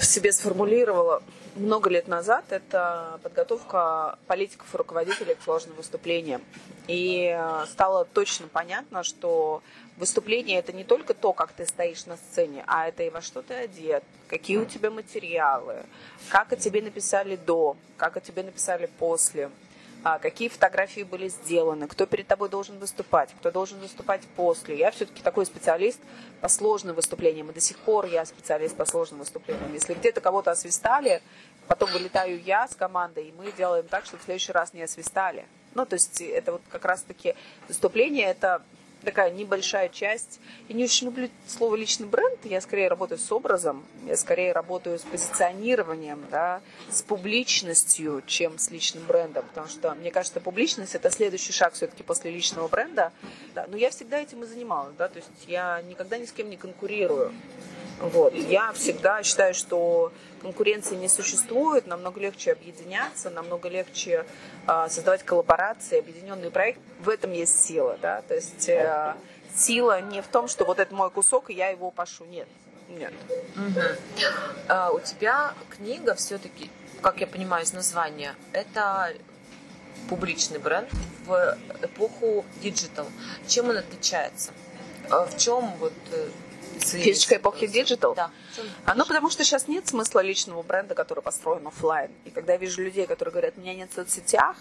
[0.00, 1.22] себе сформулировала
[1.56, 6.40] много лет назад, это подготовка политиков и руководителей к сложным выступлениям.
[6.88, 9.62] И э, стало точно понятно, что
[10.02, 13.40] выступление это не только то, как ты стоишь на сцене, а это и во что
[13.40, 15.84] ты одет, какие у тебя материалы,
[16.28, 19.48] как о тебе написали до, как о тебе написали после,
[20.02, 24.76] а, какие фотографии были сделаны, кто перед тобой должен выступать, кто должен выступать после.
[24.76, 26.00] Я все-таки такой специалист
[26.40, 29.72] по сложным выступлениям, и до сих пор я специалист по сложным выступлениям.
[29.72, 31.22] Если где-то кого-то освистали,
[31.68, 35.46] потом вылетаю я с командой, и мы делаем так, чтобы в следующий раз не освистали.
[35.74, 37.36] Ну, то есть это вот как раз-таки
[37.68, 38.62] выступление, это
[39.04, 40.40] такая небольшая часть.
[40.68, 44.98] Я не очень люблю слово личный бренд, я скорее работаю с образом, я скорее работаю
[44.98, 46.60] с позиционированием, да,
[46.90, 52.02] с публичностью, чем с личным брендом, потому что мне кажется, публичность это следующий шаг все-таки
[52.02, 53.12] после личного бренда.
[53.54, 56.50] Да, но я всегда этим и занималась, да, то есть я никогда ни с кем
[56.50, 57.32] не конкурирую.
[58.00, 58.34] Вот.
[58.34, 64.26] Я всегда считаю, что конкуренции не существует, намного легче объединяться, намного легче
[64.66, 66.80] э, создавать коллаборации, объединенный проект.
[67.00, 69.14] В этом есть сила, да, то есть э,
[69.54, 72.48] сила не в том, что вот это мой кусок, и я его пашу, нет,
[72.88, 73.12] нет.
[74.68, 79.14] А, у тебя книга все-таки, как я понимаю из названия, это
[80.08, 80.88] публичный бренд
[81.26, 83.06] в эпоху digital.
[83.46, 84.52] Чем он отличается?
[85.10, 85.92] А в чем вот
[86.80, 88.14] Фишечка эпохи digital?
[88.14, 88.30] Да.
[88.94, 92.10] Ну, потому что сейчас нет смысла личного бренда, который построен офлайн.
[92.24, 94.56] И когда я вижу людей, которые говорят, у меня нет в соцсетях,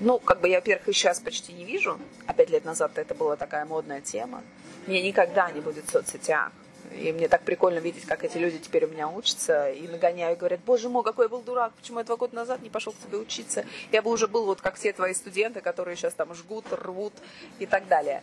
[0.00, 3.14] ну, как бы я, во-первых, их сейчас почти не вижу, а пять лет назад это
[3.14, 4.42] была такая модная тема.
[4.86, 6.52] Меня никогда не будет в соцсетях.
[6.94, 10.40] И мне так прикольно видеть, как эти люди теперь у меня учатся и нагоняют, и
[10.40, 12.98] говорят, боже мой, какой я был дурак, почему я два года назад не пошел к
[12.98, 13.64] тебе учиться?
[13.92, 17.12] Я бы уже был вот как все твои студенты, которые сейчас там жгут, рвут
[17.58, 18.22] и так далее.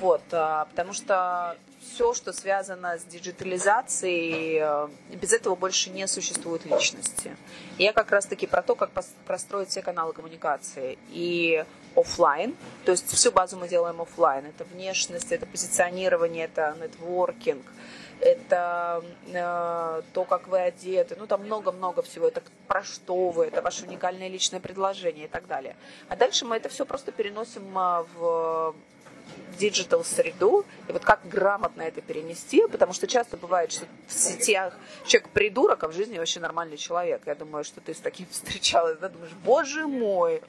[0.00, 6.64] Вот, а, потому что все, что связано с диджитализацией, э, без этого больше не существует
[6.66, 7.36] личности.
[7.78, 8.90] И я как раз-таки про то, как
[9.26, 10.98] простроить все каналы коммуникации.
[11.08, 11.64] И
[11.96, 14.46] офлайн, то есть всю базу мы делаем офлайн.
[14.46, 17.64] Это внешность, это позиционирование, это нетворкинг,
[18.20, 23.62] это э, то, как вы одеты, ну там много-много всего, это про что вы, это
[23.62, 25.76] ваше уникальное личное предложение и так далее.
[26.08, 28.74] А дальше мы это все просто переносим э, в
[29.60, 34.74] digital среду, и вот как грамотно это перенести, потому что часто бывает, что в сетях
[35.06, 37.22] человек придурок, а в жизни вообще нормальный человек.
[37.26, 40.42] Я думаю, что ты с таким встречалась, да, думаешь, боже мой,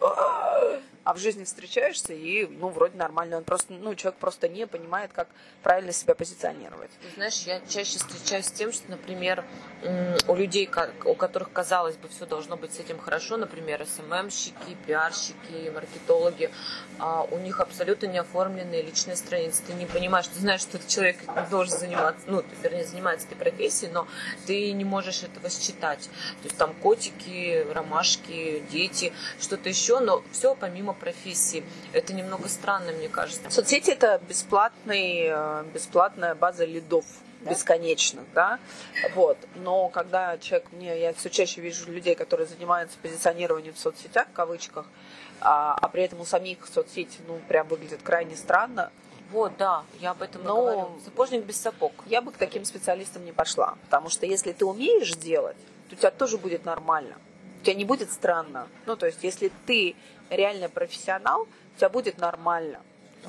[1.04, 3.38] а в жизни встречаешься, и, ну, вроде нормально.
[3.38, 5.28] Он просто, ну, человек просто не понимает, как
[5.64, 6.92] правильно себя позиционировать.
[7.16, 9.44] Знаешь, я чаще встречаюсь с тем, что, например,
[10.28, 10.70] у людей,
[11.06, 16.52] у которых, казалось бы, все должно быть с этим хорошо, например, СММщики, пиарщики, маркетологи,
[17.00, 18.20] а у них абсолютно не
[18.72, 19.62] оформленные личные страницы.
[19.68, 21.18] Ты не понимаешь, ты знаешь, что этот человек
[21.50, 24.08] должен заниматься, ну, вернее, занимается этой профессией, но
[24.48, 26.10] ты не можешь этого считать.
[26.42, 31.64] То есть там котики, ромашки, дети, что-то еще, но все помимо профессии.
[31.94, 33.50] Это немного странно, мне кажется.
[33.50, 37.06] Соцсети это бесплатный, э, бесплатная база лидов
[37.42, 37.52] да?
[37.52, 38.60] бесконечных, да,
[39.16, 39.38] вот.
[39.56, 44.34] Но когда человек, мне, я все чаще вижу людей, которые занимаются позиционированием в соцсетях, в
[44.34, 44.86] кавычках,
[45.42, 48.92] а, а при этом у самих соцсети, ну, прям выглядит крайне странно,
[49.32, 50.90] вот, да, я об этом Но говорю.
[51.06, 51.94] Сапожник без сапог.
[52.06, 55.56] Я бы к таким специалистам не пошла, потому что если ты умеешь делать,
[55.90, 57.16] то у тебя тоже будет нормально.
[57.62, 58.68] У тебя не будет странно.
[58.86, 59.96] Ну, то есть, если ты
[60.30, 62.82] реально профессионал, у тебя будет нормально.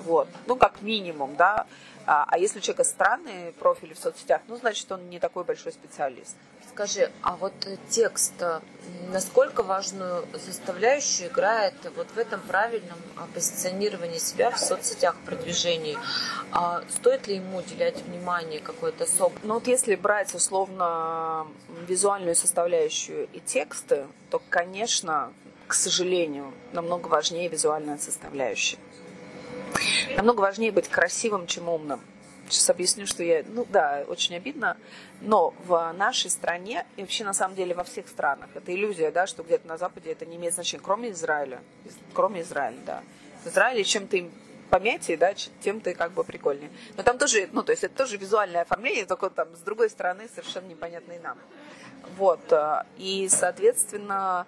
[0.05, 0.27] Вот.
[0.47, 1.67] Ну, как минимум, да.
[2.07, 5.73] А, а если у человека странные профили в соцсетях, ну, значит, он не такой большой
[5.73, 6.37] специалист.
[6.69, 7.53] Скажи, а вот
[7.91, 8.61] текст, э,
[9.13, 12.99] насколько важную составляющую играет вот в этом правильном
[13.35, 15.99] позиционировании себя в соцсетях, продвижении?
[16.51, 19.39] А стоит ли ему уделять внимание какой-то особой?
[19.43, 21.47] Ну вот если брать условно
[21.87, 25.31] визуальную составляющую и тексты, то, конечно,
[25.67, 28.79] к сожалению, намного важнее визуальная составляющая.
[30.17, 32.01] Намного важнее быть красивым, чем умным.
[32.49, 33.45] Сейчас объясню, что я...
[33.47, 34.77] Ну да, очень обидно,
[35.21, 39.27] но в нашей стране, и вообще на самом деле во всех странах, это иллюзия, да,
[39.27, 41.61] что где-то на Западе это не имеет значения, кроме Израиля.
[42.13, 43.03] Кроме Израиля, да.
[43.45, 44.31] В Израиле чем ты
[44.71, 46.71] помятие, да, тем ты как бы прикольнее.
[46.97, 50.29] Но там тоже, ну, то есть это тоже визуальное оформление, только там с другой стороны
[50.35, 51.39] совершенно непонятный нам.
[52.17, 52.41] Вот.
[52.53, 54.47] Э, и, соответственно,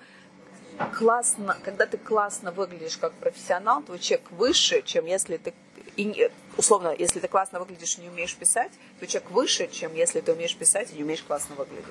[0.93, 5.55] классно, когда ты классно выглядишь как профессионал, твой чек выше, чем если ты
[5.97, 10.21] и, условно, если ты классно выглядишь и не умеешь писать, то чек выше, чем если
[10.21, 11.87] ты умеешь писать и не умеешь классно выглядеть.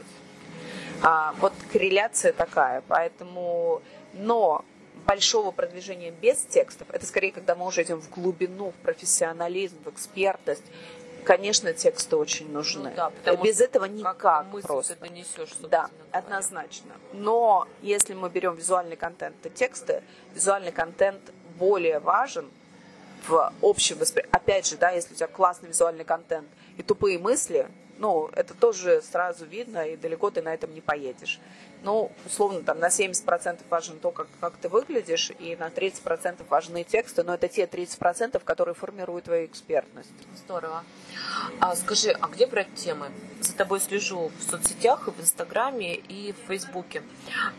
[1.01, 3.81] А, вот корреляция такая, поэтому,
[4.13, 4.65] но
[5.05, 9.89] большого продвижения без текстов, это скорее, когда мы уже идем в глубину, в профессионализм, в
[9.89, 10.63] экспертность,
[11.23, 12.89] Конечно, тексты очень нужны.
[12.89, 14.95] Ну, да, потому Без что этого как никак мысль просто.
[14.95, 15.89] ты донесешь, Да, говоря.
[16.11, 16.91] однозначно.
[17.13, 21.21] Но если мы берем визуальный контент и тексты, визуальный контент
[21.57, 22.49] более важен
[23.27, 24.31] в общем восприятии.
[24.35, 27.67] Опять же, да, если у тебя классный визуальный контент и тупые мысли,
[27.99, 31.39] ну, это тоже сразу видно, и далеко ты на этом не поедешь.
[31.83, 36.83] Ну, условно, там на 70% важен то, как, как ты выглядишь, и на 30% важны
[36.83, 40.09] тексты, но это те 30%, которые формируют твою экспертность.
[40.45, 40.83] Здорово.
[41.59, 43.11] А скажи, а где брать темы?
[43.41, 47.03] За тобой слежу в соцсетях, и в Инстаграме, и в Фейсбуке.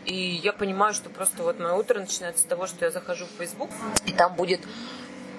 [0.05, 3.37] И я понимаю, что просто вот мое утро начинается с того, что я захожу в
[3.37, 3.69] Фейсбук,
[4.05, 4.61] и там будет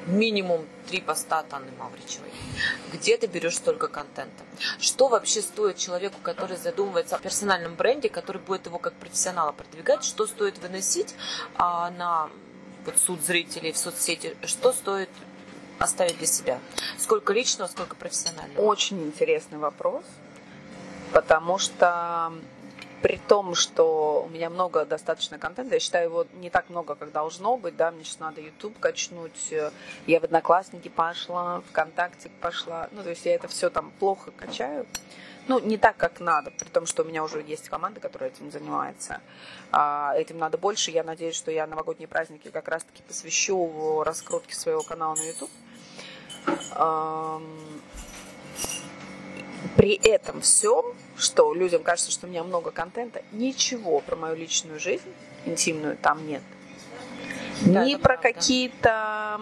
[0.07, 2.31] минимум три поста от Анны Мавричевой.
[2.93, 4.45] Где ты берешь столько контента?
[4.79, 10.05] Что вообще стоит человеку, который задумывается о персональном бренде, который будет его как профессионала продвигать?
[10.05, 11.15] Что стоит выносить
[11.57, 12.31] а, на
[12.85, 14.37] вот, суд зрителей в соцсети?
[14.45, 15.11] Что стоит
[15.79, 16.61] оставить для себя?
[16.99, 18.61] Сколько личного, сколько профессионального?
[18.61, 20.05] Очень интересный вопрос,
[21.13, 22.33] потому что
[23.03, 27.13] при том, что у меня много достаточно контента, я считаю его не так много, как
[27.13, 29.53] должно быть, да, мне сейчас надо YouTube качнуть,
[30.07, 34.87] я в Одноклассники пошла, ВКонтакте пошла, ну, то есть я это все там плохо качаю,
[35.49, 38.51] ну, не так, как надо, при том, что у меня уже есть команда, которая этим
[38.51, 39.21] занимается.
[39.71, 40.91] А, этим надо больше.
[40.91, 45.51] Я надеюсь, что я новогодние праздники как раз-таки посвящу раскрутке своего канала на YouTube.
[49.77, 50.85] При этом всем,
[51.17, 55.13] что людям кажется, что у меня много контента, ничего про мою личную жизнь
[55.45, 56.43] интимную там нет.
[57.63, 59.41] Да, ни про какие-то,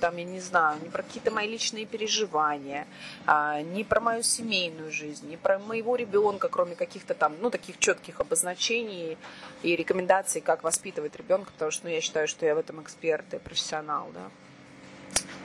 [0.00, 2.86] там, я не знаю, ни про какие-то мои личные переживания,
[3.24, 7.78] а, ни про мою семейную жизнь, ни про моего ребенка, кроме каких-то там, ну, таких
[7.78, 9.16] четких обозначений
[9.62, 13.32] и рекомендаций, как воспитывать ребенка, потому что, ну, я считаю, что я в этом эксперт
[13.32, 14.30] и профессионал, да.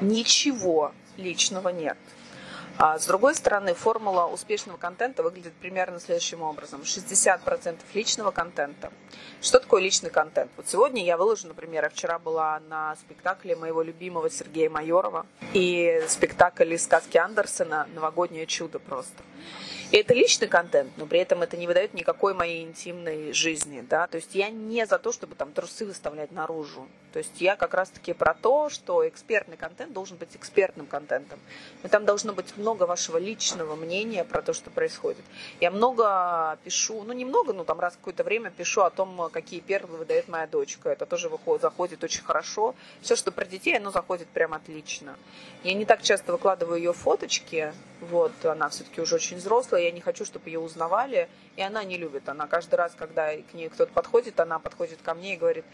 [0.02, 1.98] Ничего личного нет.
[2.82, 6.84] А с другой стороны, формула успешного контента выглядит примерно следующим образом.
[6.84, 8.90] 60% личного контента.
[9.42, 10.50] Что такое личный контент?
[10.56, 16.02] Вот сегодня я выложу, например, я вчера была на спектакле моего любимого Сергея Майорова и
[16.08, 19.24] спектакль из сказки Андерсона «Новогоднее чудо» просто.
[19.92, 24.06] И это личный контент, но при этом это не выдает никакой моей интимной жизни, да,
[24.06, 27.74] то есть я не за то, чтобы там трусы выставлять наружу, то есть я как
[27.74, 31.40] раз-таки про то, что экспертный контент должен быть экспертным контентом,
[31.82, 35.26] но там должно быть много вашего личного мнения про то, что происходит.
[35.60, 39.98] Я много пишу, ну немного, ну там раз какое-то время пишу о том, какие перлы
[39.98, 44.28] выдает моя дочка, это тоже выходит, заходит очень хорошо, все, что про детей, оно заходит
[44.28, 45.18] прям отлично.
[45.64, 50.02] Я не так часто выкладываю ее фоточки, вот, она все-таки уже очень взрослая, я не
[50.02, 52.30] хочу, чтобы ее узнавали, и она не любит.
[52.30, 55.66] Она каждый раз, когда к ней кто-то подходит, она подходит ко мне и говорит,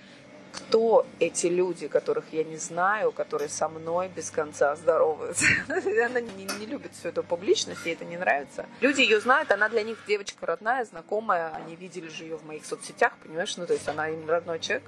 [0.55, 5.45] кто эти люди, которых я не знаю, которые со мной без конца здороваются.
[5.67, 8.65] Она не, не любит всю эту публичность, ей это не нравится.
[8.79, 12.65] Люди ее знают, она для них девочка родная, знакомая, они видели же ее в моих
[12.65, 14.85] соцсетях, понимаешь, ну то есть она им родной человек.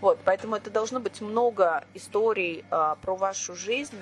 [0.00, 3.96] Вот, поэтому это должно быть много историй а, про вашу жизнь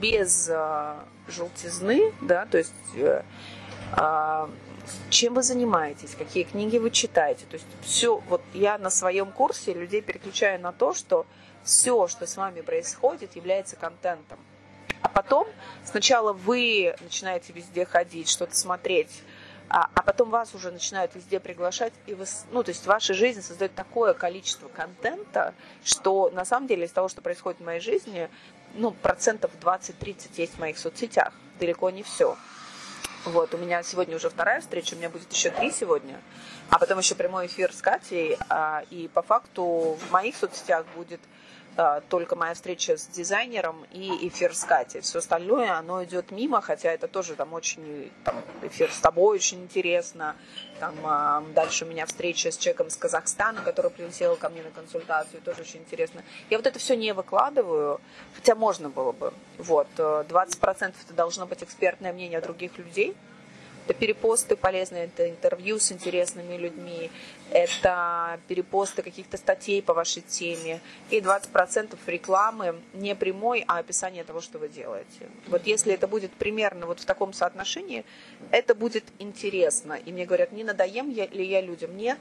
[0.00, 3.24] без а, желтизны, да, то есть а,
[5.10, 7.44] чем вы занимаетесь, какие книги вы читаете.
[7.46, 11.26] То есть все, вот я на своем курсе людей переключаю на то, что
[11.64, 14.38] все, что с вами происходит, является контентом.
[15.02, 15.46] А потом
[15.84, 19.22] сначала вы начинаете везде ходить, что-то смотреть,
[19.68, 23.42] а, а потом вас уже начинают везде приглашать, и вы, ну, то есть ваша жизнь
[23.42, 28.30] создает такое количество контента, что на самом деле из того, что происходит в моей жизни,
[28.74, 32.36] ну, процентов 20-30 есть в моих соцсетях, далеко не все.
[33.24, 36.20] Вот, у меня сегодня уже вторая встреча, у меня будет еще три сегодня,
[36.70, 41.20] а потом еще прямой эфир с Катей, а, и по факту в моих соцсетях будет
[42.08, 45.00] только моя встреча с дизайнером и эфир с Катей.
[45.00, 49.62] Все остальное, оно идет мимо, хотя это тоже там очень, там, эфир с тобой очень
[49.62, 50.34] интересно.
[50.80, 54.70] Там, а, дальше у меня встреча с человеком из Казахстана, который прилетел ко мне на
[54.70, 56.24] консультацию, тоже очень интересно.
[56.50, 58.00] Я вот это все не выкладываю,
[58.34, 59.32] хотя можно было бы.
[59.58, 63.16] Вот, э, 20% это должно быть экспертное мнение других людей,
[63.88, 67.10] это перепосты полезные, это интервью с интересными людьми,
[67.50, 74.42] это перепосты каких-то статей по вашей теме и 20% рекламы не прямой, а описание того,
[74.42, 75.30] что вы делаете.
[75.46, 78.04] Вот если это будет примерно вот в таком соотношении,
[78.50, 79.94] это будет интересно.
[79.94, 81.96] И мне говорят, не надоем ли я людям?
[81.96, 82.18] Нет.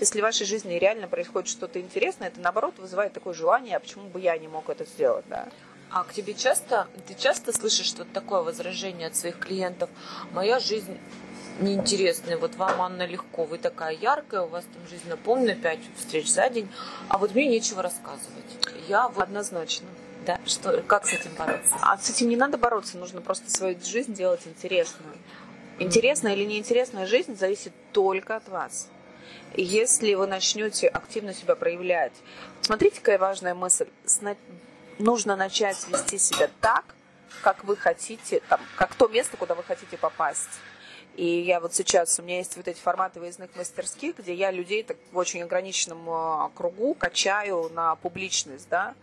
[0.00, 4.08] Если в вашей жизни реально происходит что-то интересное, это наоборот вызывает такое желание, а почему
[4.08, 5.50] бы я не мог это сделать, да?
[5.90, 9.90] А к тебе часто, ты часто слышишь вот такое возражение от своих клиентов?
[10.32, 10.98] Моя жизнь
[11.58, 16.30] неинтересная, вот вам, Анна, легко, вы такая яркая, у вас там жизнь наполнена, пять встреч
[16.30, 16.68] за день,
[17.08, 18.44] а вот мне нечего рассказывать.
[18.88, 19.88] Я вот Однозначно.
[20.26, 21.74] Да, что, как с этим бороться?
[21.80, 25.16] А с этим не надо бороться, нужно просто свою жизнь делать интересную.
[25.78, 28.88] Интересная или неинтересная жизнь зависит только от вас.
[29.56, 32.12] Если вы начнете активно себя проявлять,
[32.60, 33.86] смотрите, какая важная мысль.
[34.98, 36.84] Нужно начать вести себя так,
[37.42, 40.48] как вы хотите, там, как то место, куда вы хотите попасть.
[41.16, 44.82] И я вот сейчас, у меня есть вот эти форматы выездных мастерских, где я людей
[44.82, 48.94] так в очень ограниченном а, кругу качаю на публичность, да.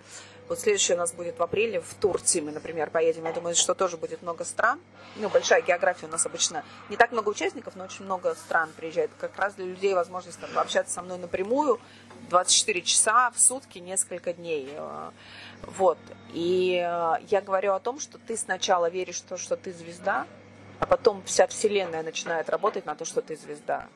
[0.48, 3.26] Вот следующий у нас будет в апреле в Турции, мы, например, поедем.
[3.26, 4.80] Я думаю, что тоже будет много стран.
[5.18, 6.64] Ну, большая география у нас обычно.
[6.90, 9.12] Не так много участников, но очень много стран приезжает.
[9.20, 11.82] Как раз для людей возможность там, общаться со мной напрямую.
[12.30, 14.70] 24 часа в сутки, несколько дней.
[15.64, 15.98] Вот.
[16.34, 20.28] И э, я говорю о том, что ты сначала веришь в то, что ты звезда,
[20.80, 23.88] а потом вся вселенная начинает работать на то, что ты звезда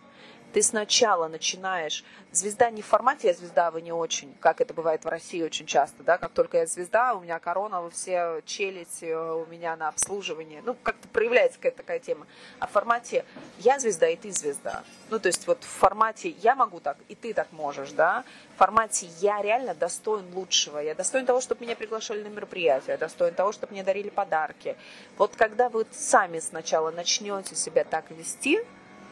[0.52, 2.04] ты сначала начинаешь...
[2.34, 5.66] Звезда не в формате «я звезда, вы не очень», как это бывает в России очень
[5.66, 9.76] часто, да, как только я звезда, у меня корона, вы все челюсть э, у меня
[9.76, 10.62] на обслуживание.
[10.66, 12.26] Ну, как-то проявляется какая-то такая тема.
[12.60, 13.26] А в формате
[13.60, 14.86] «я звезда, и ты звезда».
[15.10, 18.24] Ну, то есть вот в формате «я могу так, и ты так можешь», да,
[18.56, 22.98] в формате «я реально достоин лучшего», я достоин того, чтобы меня приглашали на мероприятие, я
[22.98, 24.78] достоин того, чтобы мне дарили подарки.
[25.18, 28.62] Вот когда вы сами сначала начнете себя так вести,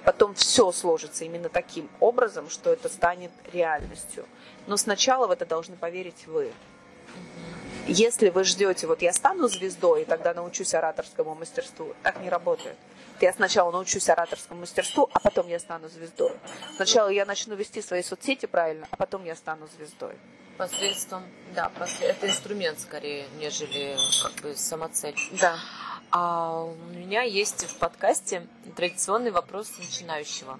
[0.10, 4.26] потом все сложится именно таким образом, что это станет реальностью.
[4.66, 6.52] Но сначала в это должны поверить вы.
[7.86, 12.76] Если вы ждете, вот я стану звездой, и тогда научусь ораторскому мастерству, так не работает.
[13.22, 16.32] Я сначала научусь ораторскому мастерству, а потом я стану звездой.
[16.76, 20.16] Сначала я начну вести свои соцсети правильно, а потом я стану звездой.
[20.58, 21.22] Посредством,
[21.54, 25.16] да, это инструмент скорее, нежели как бы самоцель.
[25.40, 25.60] Да.
[26.12, 30.60] А у меня есть в подкасте традиционный вопрос начинающего.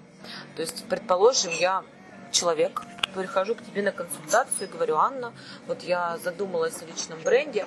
[0.54, 1.84] То есть, предположим, я
[2.30, 2.82] человек,
[3.14, 5.32] прихожу к тебе на консультацию и говорю, Анна,
[5.66, 7.66] вот я задумалась о личном бренде,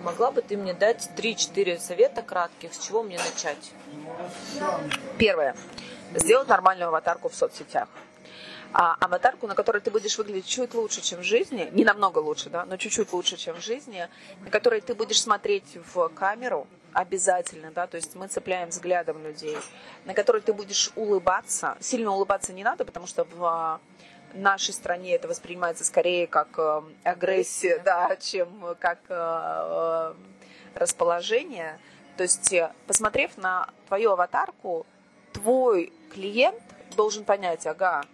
[0.00, 3.72] могла бы ты мне дать 3-4 совета кратких, с чего мне начать?
[5.16, 5.54] Первое.
[6.14, 7.88] Сделать нормальную аватарку в соцсетях
[8.72, 12.50] а, аватарку, на которой ты будешь выглядеть чуть лучше, чем в жизни, не намного лучше,
[12.50, 14.08] да, но чуть-чуть лучше, чем в жизни,
[14.40, 19.56] на которой ты будешь смотреть в камеру, обязательно, да, то есть мы цепляем взглядом людей,
[20.04, 21.76] на которой ты будешь улыбаться.
[21.80, 23.80] Сильно улыбаться не надо, потому что в а,
[24.34, 30.14] нашей стране это воспринимается скорее как э, агрессия, да, чем как э, э,
[30.74, 31.78] расположение.
[32.16, 32.54] То есть,
[32.86, 34.86] посмотрев на твою аватарку,
[35.32, 36.60] твой клиент
[36.96, 38.04] должен понять, ага,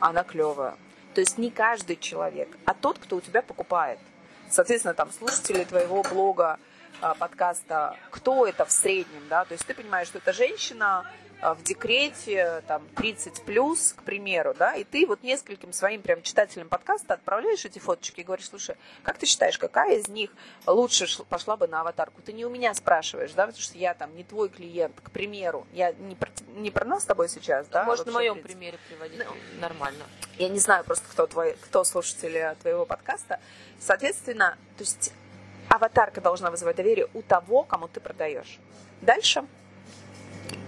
[0.00, 0.76] она клевая.
[1.14, 3.98] То есть не каждый человек, а тот, кто у тебя покупает.
[4.48, 6.58] Соответственно, там слушатели твоего блога,
[7.18, 11.04] подкаста, кто это в среднем, да, то есть ты понимаешь, что это женщина
[11.42, 16.22] а, в декрете, там, 30 плюс, к примеру, да, и ты вот нескольким своим прям
[16.22, 20.30] читателям подкаста отправляешь эти фоточки и говоришь, слушай, как ты считаешь, какая из них
[20.68, 22.22] лучше пошла бы на аватарку?
[22.22, 25.66] Ты не у меня спрашиваешь, да, потому что я там не твой клиент, к примеру,
[25.72, 27.82] я не про, не про нас с тобой сейчас, да?
[27.82, 30.04] Можно на моем примере приводить, ну, нормально.
[30.38, 33.40] Я не знаю просто, кто, твой, кто слушатели твоего подкаста.
[33.80, 35.12] Соответственно, то есть
[35.72, 38.58] аватарка должна вызывать доверие у того, кому ты продаешь.
[39.00, 39.44] Дальше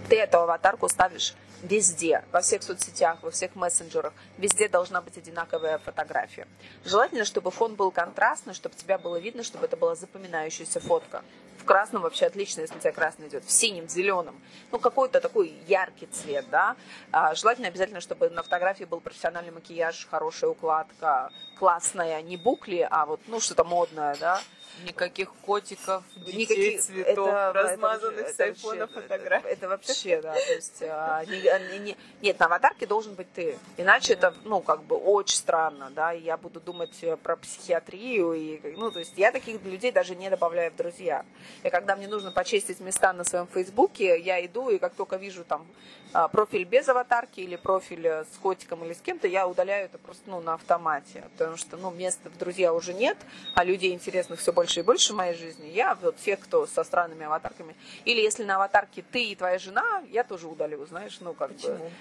[0.09, 5.77] ты эту аватарку ставишь везде, во всех соцсетях, во всех мессенджерах, везде должна быть одинаковая
[5.77, 6.47] фотография.
[6.83, 11.23] Желательно, чтобы фон был контрастный, чтобы тебя было видно, чтобы это была запоминающаяся фотка.
[11.59, 14.39] В красном вообще отлично, если у тебя красный идет, в синем, в зеленом.
[14.71, 16.75] Ну, какой-то такой яркий цвет, да.
[17.11, 23.05] А, желательно обязательно, чтобы на фотографии был профессиональный макияж, хорошая укладка, классная, не букли, а
[23.05, 24.41] вот, ну, что-то модное, да.
[24.83, 29.47] Никаких котиков, детей, Никаких, цветов, это, размазанных это, с айфона фотографий.
[29.47, 33.57] Это, это вообще, да, то есть, а, не, не, нет, на аватарке должен быть ты,
[33.77, 38.33] иначе это, ну, как бы очень странно, да, и я буду думать э, про психиатрию,
[38.33, 41.25] и, ну, то есть я таких людей даже не добавляю в друзья.
[41.63, 45.43] И когда мне нужно почистить места на своем фейсбуке, я иду, и как только вижу
[45.43, 45.65] там
[46.13, 49.97] а, профиль без аватарки или профиль э, с котиком или с кем-то, я удаляю это
[49.97, 53.17] просто, ну, на автомате, потому что, ну, места в друзья уже нет,
[53.53, 55.67] а людей интересных все больше больше и больше в моей жизни.
[55.67, 57.75] Я вот тех, кто со странными аватарками.
[58.03, 61.75] Или если на аватарке ты и твоя жена, я тоже удалю, знаешь, ну как Почему?
[61.75, 61.91] бы.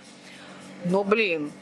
[0.86, 1.52] Ну, блин,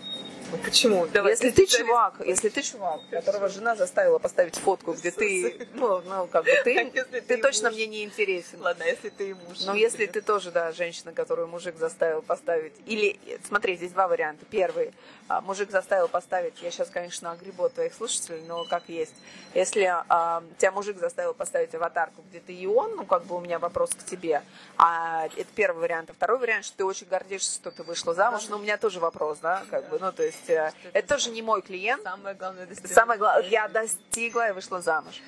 [0.53, 1.07] ну, почему?
[1.07, 6.03] Давай, если ты чувак, если ты чувак, которого жена заставила поставить фотку, где ты, ну,
[6.03, 7.77] ну как бы ты, ты, ты точно муж.
[7.77, 8.61] мне не интересен.
[8.61, 9.61] Ладно, если ты и муж.
[9.65, 12.75] Но если ты тоже, да, женщина, которую мужик заставил поставить.
[12.87, 14.45] Или, смотри, здесь два варианта.
[14.51, 14.93] Первый,
[15.39, 19.15] а, мужик заставил поставить, я сейчас, конечно, огребу от твоих слушателей, но как есть.
[19.55, 23.41] Если а, тебя мужик заставил поставить аватарку, где ты и он, ну, как бы у
[23.41, 24.43] меня вопрос к тебе.
[24.77, 26.11] А это первый вариант.
[26.11, 29.01] А второй вариант, что ты очень гордишься, что ты вышла замуж, но у меня тоже
[29.01, 32.03] вопрос, да, как бы, ну, то есть есть э, это тоже не мой клиент.
[32.03, 32.95] Самое главное достижение.
[32.95, 35.21] Самое главное, я достигла и вышла замуж.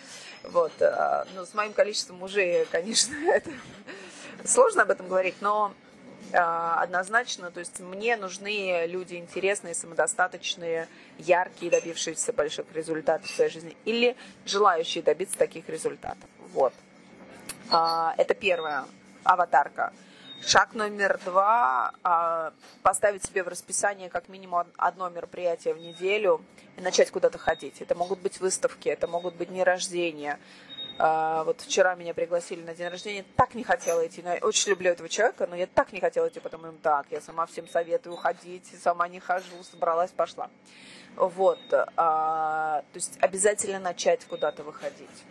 [0.44, 0.72] Вот.
[0.80, 3.50] э, Ну, с моим количеством мужей, конечно, это
[4.44, 5.72] сложно об этом говорить, но
[6.36, 13.76] однозначно, то есть мне нужны люди интересные, самодостаточные, яркие, добившиеся больших результатов в своей жизни,
[13.84, 16.28] или желающие добиться таких результатов.
[16.52, 16.72] Вот.
[17.70, 18.84] А, Это первая
[19.22, 19.92] аватарка.
[20.46, 26.44] Шаг номер два а, поставить себе в расписание как минимум од- одно мероприятие в неделю
[26.76, 27.80] и начать куда-то ходить.
[27.80, 30.38] Это могут быть выставки, это могут быть дни рождения.
[30.98, 34.90] А, Вот вчера меня пригласили на день рождения, так не хотела идти, я очень люблю
[34.90, 38.16] этого человека, но я так не хотела идти, потому что так, я сама всем советую
[38.16, 40.50] ходить, сама не хожу, собралась, пошла.
[41.16, 41.60] Вот,
[41.96, 45.24] а, то есть обязательно начать куда-то выходить.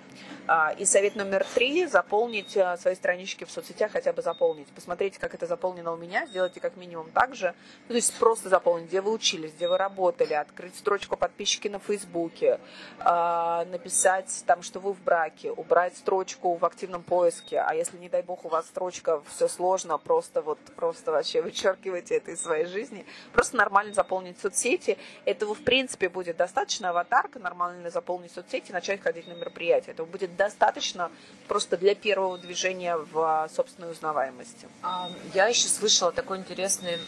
[0.46, 4.68] А, И совет номер три– заполнить а, свои странички в соцсетях, хотя бы заполнить.
[4.68, 7.54] Посмотрите, как это заполнено у меня, сделайте как минимум так же.
[7.84, 11.80] Ну, то есть просто заполнить, где вы учились, где вы работали, открыть строчку подписчики на
[11.80, 12.60] Фейсбуке,
[13.00, 18.10] а, написать там, что вы в браке, убрать строчку в активном поиске, а если, не
[18.10, 22.66] дай бог, у вас строчка все сложно, просто вот, просто вообще вычеркивайте это из своей
[22.66, 29.02] жизни, просто нормально заполнить соцсети, этого, в принципе, будет достаточно, аватарка, нормально заполнить соцсети, начать
[29.02, 31.12] ходить на мероприятия, этого будет достаточно
[31.48, 34.68] просто для первого движения в а, собственной узнаваемости.
[34.82, 37.00] А, Я еще слышала такую интересную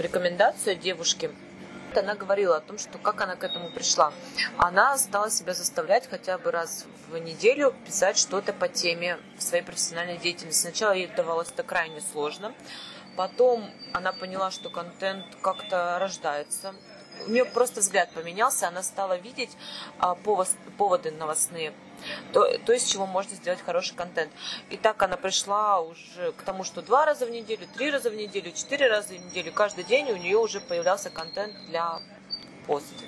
[0.00, 1.30] рекомендацию девушки.
[2.00, 4.12] Она говорила о том, что как она к этому пришла.
[4.58, 10.18] Она стала себя заставлять хотя бы раз в неделю писать что-то по теме своей профессиональной
[10.18, 10.62] деятельности.
[10.62, 12.54] Сначала ей давалось это крайне сложно.
[13.16, 16.74] Потом она поняла, что контент как-то рождается.
[17.26, 19.50] У нее просто взгляд поменялся, она стала видеть
[19.98, 21.72] а, поводы новостные,
[22.32, 24.30] то, то, из чего можно сделать хороший контент.
[24.70, 28.14] И так она пришла уже к тому, что два раза в неделю, три раза в
[28.14, 32.00] неделю, четыре раза в неделю, каждый день у нее уже появлялся контент для
[32.66, 33.04] поста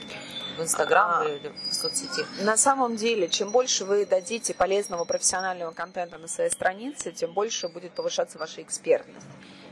[0.58, 1.24] в Инстаграм А.
[1.24, 2.26] или в соцсети.
[2.42, 7.68] На самом деле, чем больше вы дадите полезного профессионального контента на своей странице, тем больше
[7.68, 9.26] будет повышаться ваша экспертность.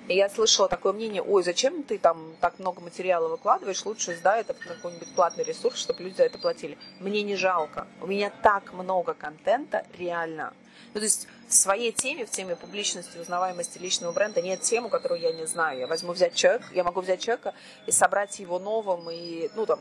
[0.09, 4.43] И я слышала такое мнение, ой, зачем ты там так много материала выкладываешь, лучше сдай
[4.43, 6.79] это в какой-нибудь платный ресурс, чтобы люди за это платили.
[7.01, 7.89] Мне не жалко.
[8.01, 10.53] У меня так много контента, реально.
[10.95, 15.21] Ну, то есть в своей теме, в теме публичности, узнаваемости личного бренда нет темы, которую
[15.21, 15.81] я не знаю.
[15.81, 17.55] Я возьму взять человека, я могу взять человека
[17.87, 19.81] и собрать его новым, и, ну, там,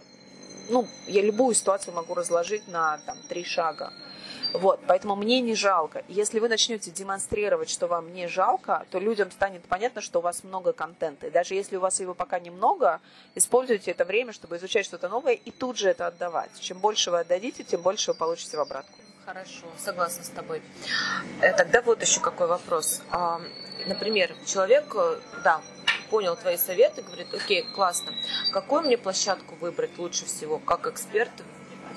[0.69, 3.93] ну, я любую ситуацию могу разложить на там, три шага.
[4.53, 6.03] Вот, поэтому мне не жалко.
[6.07, 10.43] Если вы начнете демонстрировать, что вам не жалко, то людям станет понятно, что у вас
[10.43, 11.27] много контента.
[11.27, 13.01] И даже если у вас его пока немного,
[13.35, 16.51] используйте это время, чтобы изучать что-то новое и тут же это отдавать.
[16.59, 18.93] Чем больше вы отдадите, тем больше вы получите в обратку.
[19.25, 20.61] Хорошо, согласна с тобой.
[21.41, 23.01] Э, Тогда вот еще какой вопрос.
[23.11, 23.41] А,
[23.87, 25.61] Например, человек, э, да,
[26.09, 28.13] понял твои советы, говорит, окей, классно.
[28.51, 31.31] Какую мне площадку выбрать лучше всего, как эксперт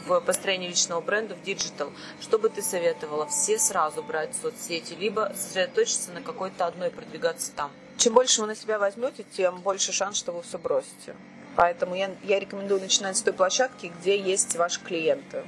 [0.09, 1.92] в построении личного бренда в digital?
[2.20, 3.26] Что бы ты советовала?
[3.26, 7.70] Все сразу брать соцсети, либо сосредоточиться на какой-то одной, продвигаться там?
[7.98, 11.14] Чем больше вы на себя возьмете, тем больше шанс, что вы все бросите.
[11.56, 15.44] Поэтому я, я рекомендую начинать с той площадки, где есть ваши клиенты.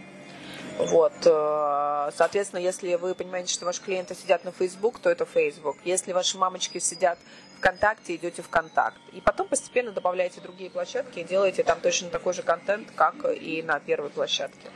[0.79, 5.77] Вот, э, соответственно, если вы понимаете, что ваши клиенты сидят на Facebook, то это Facebook.
[5.85, 7.19] Если ваши мамочки сидят
[7.61, 8.99] ВКонтакте, идете в Контакт.
[9.13, 13.63] И потом постепенно добавляете другие площадки и делаете там точно такой же контент, как и
[13.63, 14.69] на первой площадке.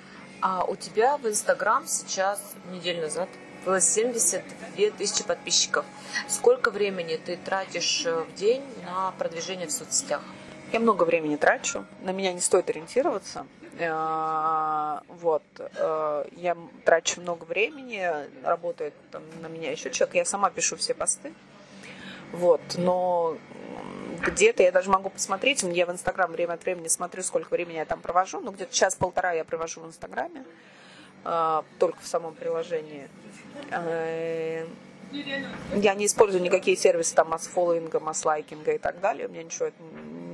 [0.43, 3.29] А у тебя в Инстаграм сейчас, неделю назад,
[3.65, 5.87] было 72 тысячи подписчиков.
[6.29, 10.21] Сколько времени ты тратишь э, в день на продвижение в соцсетях?
[10.71, 13.47] Я много времени трачу, на меня не стоит ориентироваться.
[13.79, 18.07] Э, Вот, э, я трачу много времени,
[18.43, 21.33] работает там на меня еще человек, я сама пишу все посты.
[22.35, 23.37] Вот, но
[24.27, 27.85] где-то я даже могу посмотреть, я в Инстаграм время от времени смотрю, сколько времени я
[27.85, 30.45] там провожу, ну где-то час-полтора я провожу в Инстаграме,
[31.25, 33.09] э, только в самом приложении.
[35.75, 39.77] Я не использую никакие сервисы там масс-фолловинга, масс-лайкинга и так далее, у меня ничего это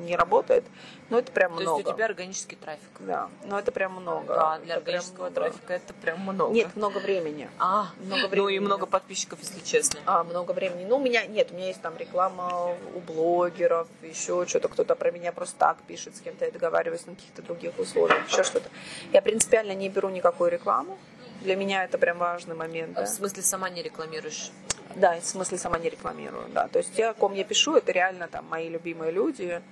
[0.00, 0.64] не работает,
[1.08, 1.78] но это прям То много.
[1.78, 2.90] есть у тебя органический трафик?
[3.00, 4.34] Да, но это прям много.
[4.34, 6.52] Да, для Это органического трафика это прям много.
[6.52, 7.48] Нет, много времени.
[7.58, 8.54] А, много ну времени.
[8.56, 10.00] и много подписчиков, если честно.
[10.06, 10.84] А, много времени.
[10.84, 15.10] Ну, у меня нет, у меня есть там реклама у блогеров, еще что-то, кто-то про
[15.10, 18.68] меня просто так пишет, с кем-то я договариваюсь на каких-то других условиях, еще что-то.
[19.12, 20.98] Я принципиально не беру никакую рекламу.
[21.40, 22.96] Для меня это прям важный момент.
[22.96, 24.50] А Да, В смысле, сама не рекламируешь?
[24.96, 26.68] да в смысле сама не рекламирую, да.
[26.68, 29.62] То есть те, о ком я пишу, это реально там мои любимые люди.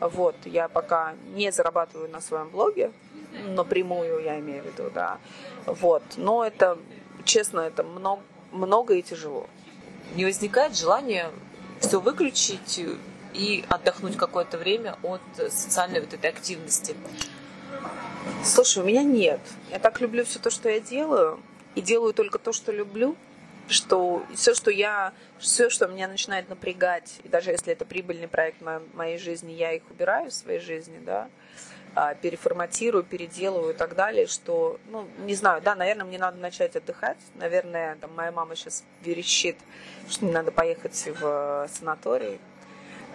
[0.00, 2.90] Вот, я пока не зарабатываю на своем блоге,
[3.46, 5.18] напрямую я имею в виду, да.
[5.66, 6.76] Вот, но это,
[7.24, 9.48] честно, это много, много и тяжело.
[10.16, 11.30] Не возникает желания
[11.80, 12.80] все выключить,
[13.34, 16.94] и отдохнуть какое-то время от социальной вот этой активности?
[18.44, 19.40] Слушай, у меня нет.
[19.70, 21.40] Я так люблю все то, что я делаю,
[21.74, 23.16] и делаю только то, что люблю,
[23.68, 28.58] что все, что я, все, что меня начинает напрягать, и даже если это прибыльный проект
[28.94, 31.28] моей жизни, я их убираю в своей жизни, да,
[31.96, 36.74] а, переформатирую, переделываю и так далее, что, ну, не знаю, да, наверное, мне надо начать
[36.74, 37.18] отдыхать.
[37.36, 39.56] Наверное, там, моя мама сейчас верещит,
[40.08, 42.40] что мне надо поехать в санаторий.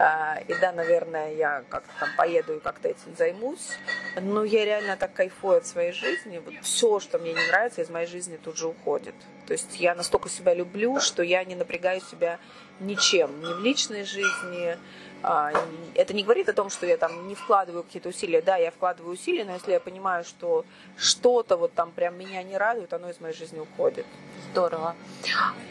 [0.01, 3.77] А, и да, наверное, я как-то там поеду и как-то этим займусь.
[4.21, 6.41] Но я реально так кайфую от своей жизни.
[6.43, 9.13] Вот все, что мне не нравится, из моей жизни тут же уходит.
[9.45, 12.39] То есть я настолько себя люблю, что я не напрягаю себя
[12.79, 13.41] ничем.
[13.41, 14.77] Ни в личной жизни,
[15.21, 18.41] это не говорит о том, что я там не вкладываю какие-то усилия.
[18.41, 20.65] Да, я вкладываю усилия, но если я понимаю, что
[20.97, 24.05] что-то вот там прям меня не радует, оно из моей жизни уходит.
[24.51, 24.95] Здорово.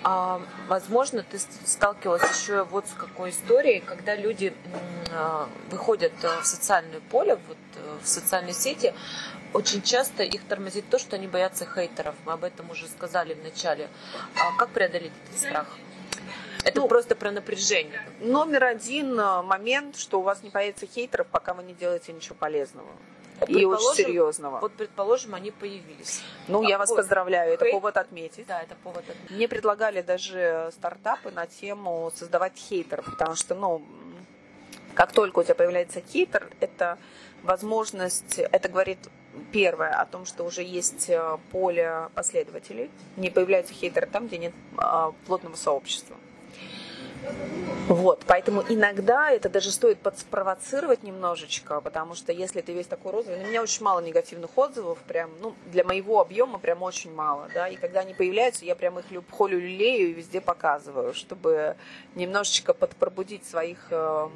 [0.04, 4.52] А, возможно, ты сталкивалась еще вот с какой историей, когда люди
[5.12, 8.94] а, выходят э, в социальное поле, вот, э, в социальные сети,
[9.52, 12.14] очень часто их тормозит то, что они боятся хейтеров.
[12.26, 13.88] Мы об этом уже сказали в начале.
[14.36, 15.66] А как преодолеть этот страх?
[16.64, 18.00] Это ну, просто про напряжение.
[18.20, 22.34] Номер один э, момент, что у вас не появится хейтеров, пока вы не делаете ничего
[22.34, 22.88] полезного.
[23.46, 24.58] И очень серьезного.
[24.58, 26.22] Вот, предположим, они появились.
[26.48, 28.46] Ну, а я вас поздравляю, это повод отметить.
[28.46, 29.30] Да, это повод отметить.
[29.30, 33.82] Мне предлагали даже стартапы на тему создавать хейтеров, потому что, ну,
[34.94, 36.98] как только у тебя появляется хейтер, это
[37.44, 38.98] возможность, это говорит
[39.52, 44.52] первое о том, что уже есть э, поле последователей, не появляются хейтеры там, где нет
[44.76, 46.16] а, плотного сообщества.
[47.88, 53.38] Вот, поэтому иногда это даже стоит подспровоцировать немножечко, потому что если ты весь такой розовый,
[53.38, 57.48] ну, у меня очень мало негативных отзывов, прям, ну, для моего объема прям очень мало,
[57.54, 61.76] да, и когда они появляются, я прям их холю лелею и везде показываю, чтобы
[62.14, 64.28] немножечко подпробудить своих э,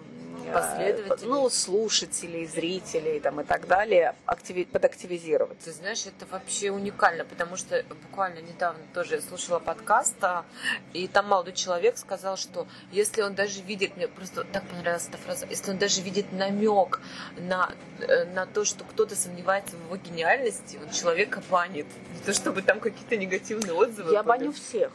[0.52, 5.58] последователей, ну, слушателей, зрителей там и так далее, активи- подактивизировать.
[5.58, 10.44] Ты знаешь, это вообще уникально, потому что буквально недавно тоже я слушала подкаст, а,
[10.94, 15.18] и там молодой человек сказал, что если он даже видит, мне просто так понравилась эта
[15.18, 17.00] фраза, если он даже видит намек
[17.38, 17.70] на,
[18.00, 21.86] э, на то, что кто-то сомневается в его гениальности, он человека банит.
[22.14, 24.12] Не то, чтобы там какие-то негативные отзывы.
[24.12, 24.90] Я баню всех.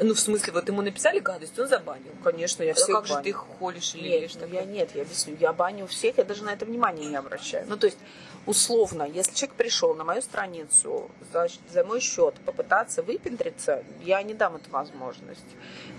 [0.00, 2.12] Ну, в смысле, вот ему написали гадость, он забанил.
[2.24, 3.18] Конечно, я всех а как баню.
[3.18, 5.36] же ты их холишь или нет, ну, я нет, я объясню.
[5.38, 7.66] Я баню всех, я даже на это внимание не обращаю.
[7.68, 7.98] Ну, то есть,
[8.46, 14.34] условно, если человек пришел на мою страницу за, за мой счет попытаться выпендриться, я не
[14.34, 15.40] дам эту возможность.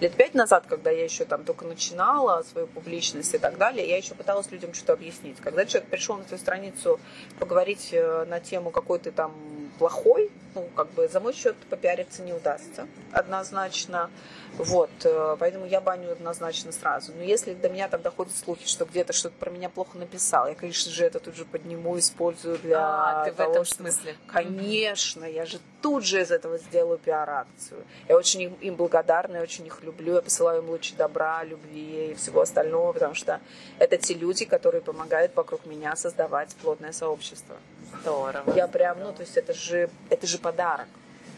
[0.02, 3.98] Лет пять назад, когда я еще там только начинала свою публичность и так далее, я
[3.98, 5.38] еще пыталась людям что-то объяснить.
[5.38, 7.00] Когда человек пришел на твою страницу
[7.40, 9.34] поговорить э, на тему какой то там
[9.78, 14.10] плохой, ну, как бы за мой счет попиариться не удастся однозначно.
[14.58, 17.12] Вот, э, поэтому я баню однозначно сразу.
[17.16, 20.54] Но если до меня там доходят слухи, что где-то что-то про меня плохо написал, я,
[20.54, 23.92] конечно же, это тут же подниму, использую для а, ты того, в этом чтобы...
[23.92, 24.16] смысле?
[24.28, 27.84] Конечно, я же тут же из этого сделаю пиар-акцию.
[28.08, 32.12] Я очень им, им благодарна, я очень их люблю, я посылаю им лучи добра, любви
[32.12, 33.42] и всего остального, потому что
[33.80, 37.58] это те люди, которые помогают вокруг меня создавать плотное сообщество.
[38.02, 38.54] Здорово.
[38.56, 40.88] Я прям, ну, то есть это же, это же подарок.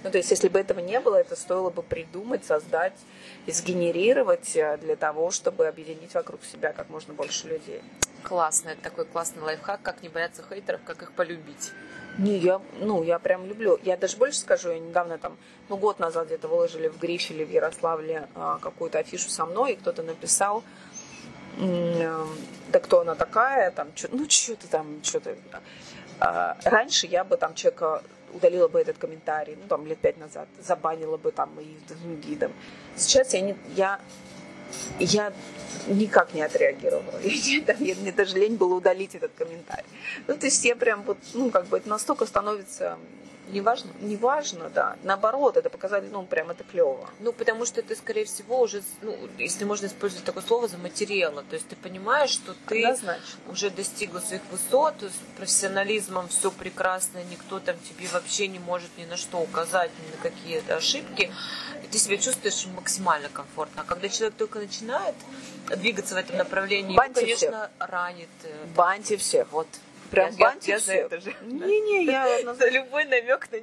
[0.06, 2.94] Ну, то есть, если бы этого не было, это стоило бы придумать, создать
[3.48, 7.82] и сгенерировать э, для того, чтобы объединить вокруг себя как можно больше людей.
[8.22, 11.72] Классно, это такой классный лайфхак, как не бояться хейтеров, как их полюбить.
[12.20, 13.80] Не, я, ну, я прям люблю.
[13.82, 15.38] Я даже больше скажу, я недавно там,
[15.70, 19.76] ну, год назад где-то выложили в Грифеле в Ярославле а, какую-то афишу со мной, и
[19.76, 20.64] кто-то написал,
[21.58, 22.26] э,
[22.68, 25.36] да кто она такая, там, чё, ну, что-то там, что-то.
[26.20, 28.04] А, раньше я бы там человека
[28.36, 31.78] удалила бы этот комментарий, ну, там, лет пять назад, забанила бы там и
[32.28, 32.52] гидом.
[32.96, 34.00] Сейчас я, не, я,
[35.00, 35.34] я
[35.88, 37.20] никак не отреагировала.
[37.24, 39.86] Я, там, я, мне даже лень было удалить этот комментарий.
[40.28, 42.98] Ну, то есть я прям вот, ну, как бы это настолько становится
[43.50, 43.92] Неважно?
[44.02, 44.98] Неважно, да.
[45.04, 47.10] Наоборот, это показали, ну, прям это клево.
[47.20, 51.44] Ну, потому что ты, скорее всего, уже, ну, если можно использовать такое слово, заматериала.
[51.44, 53.24] То есть ты понимаешь, что ты Однозначно.
[53.50, 59.06] уже достигла своих высот, с профессионализмом все прекрасно, никто там тебе вообще не может ни
[59.06, 61.32] на что указать, ни на какие-то ошибки.
[61.84, 63.84] И ты себя чувствуешь максимально комфортно.
[63.84, 65.16] А когда человек только начинает
[65.78, 67.90] двигаться в этом направлении, Баньте его, конечно, всех.
[67.90, 68.30] ранит.
[68.44, 69.68] э, Баньте всех, вот.
[70.12, 71.06] Прям я, баньте я, я за всех.
[71.06, 71.36] это же.
[71.42, 73.60] Не-не, я За любой намек на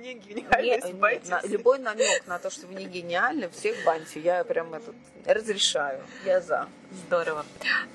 [0.93, 1.51] баньте нет, на- всех.
[1.51, 4.21] любой намек на то, что вы не гениальны, всех баньте.
[4.21, 4.95] Я прям этот,
[5.27, 6.01] разрешаю.
[6.25, 6.69] Я за.
[7.07, 7.45] Здорово.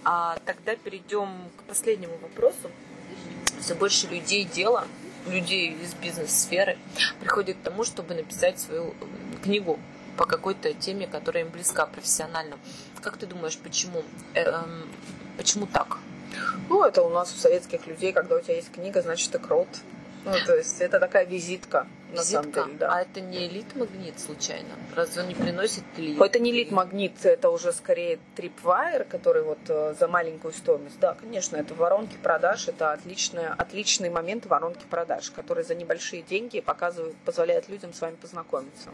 [0.04, 2.72] А тогда перейдем к последнему вопросу.
[3.62, 4.88] Все больше людей дела,
[5.28, 6.78] людей из бизнес-сферы
[7.20, 9.80] приходит к тому, чтобы написать свою м, книгу.
[10.16, 12.58] по какой-то теме, которая им близка профессионально.
[13.04, 14.04] Как ты думаешь, почему?
[14.34, 14.64] Э, э,
[15.38, 16.00] почему так?
[16.70, 19.68] Ну, это у нас у советских людей, когда у тебя есть книга, значит, ты крот.
[20.28, 22.66] Ну, то есть это такая визитка, на самом Визитка?
[22.66, 22.94] деле, да.
[22.94, 24.70] А это не элит-магнит случайно?
[24.96, 26.18] Разве он не приносит ли?
[26.20, 31.00] Это не лид-магнит, это уже скорее трипвайер, который вот э, за маленькую стоимость.
[31.00, 36.60] Да, конечно, это воронки продаж, это отличная, отличный момент воронки продаж, который за небольшие деньги
[36.60, 38.90] показывают, позволяет людям с вами познакомиться.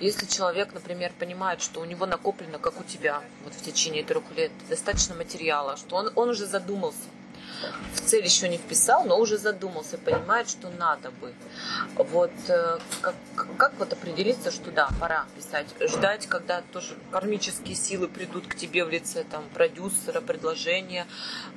[0.00, 4.24] Если человек, например, понимает, что у него накоплено, как у тебя, вот в течение трех
[4.36, 6.98] лет, достаточно материала, что он, он уже задумался,
[7.94, 11.32] в цель еще не вписал, но уже задумался, понимает, что надо бы.
[11.96, 13.14] Вот э, как,
[13.56, 18.84] как вот определиться, что да, пора писать, ждать, когда тоже кармические силы придут к тебе
[18.84, 21.06] в лице там продюсера, предложения,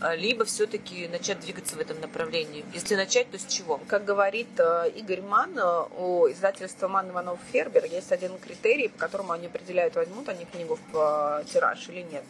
[0.02, 2.66] э, либо все-таки начать двигаться в этом направлении.
[2.74, 3.80] Если начать, то с чего?
[3.88, 5.58] Как говорит э, Игорь Ман,
[5.98, 10.80] у издательства Ман Иванов Фербер есть один критерий, по которому они определяют, возьмут они книгу
[10.92, 12.24] в тираж или нет.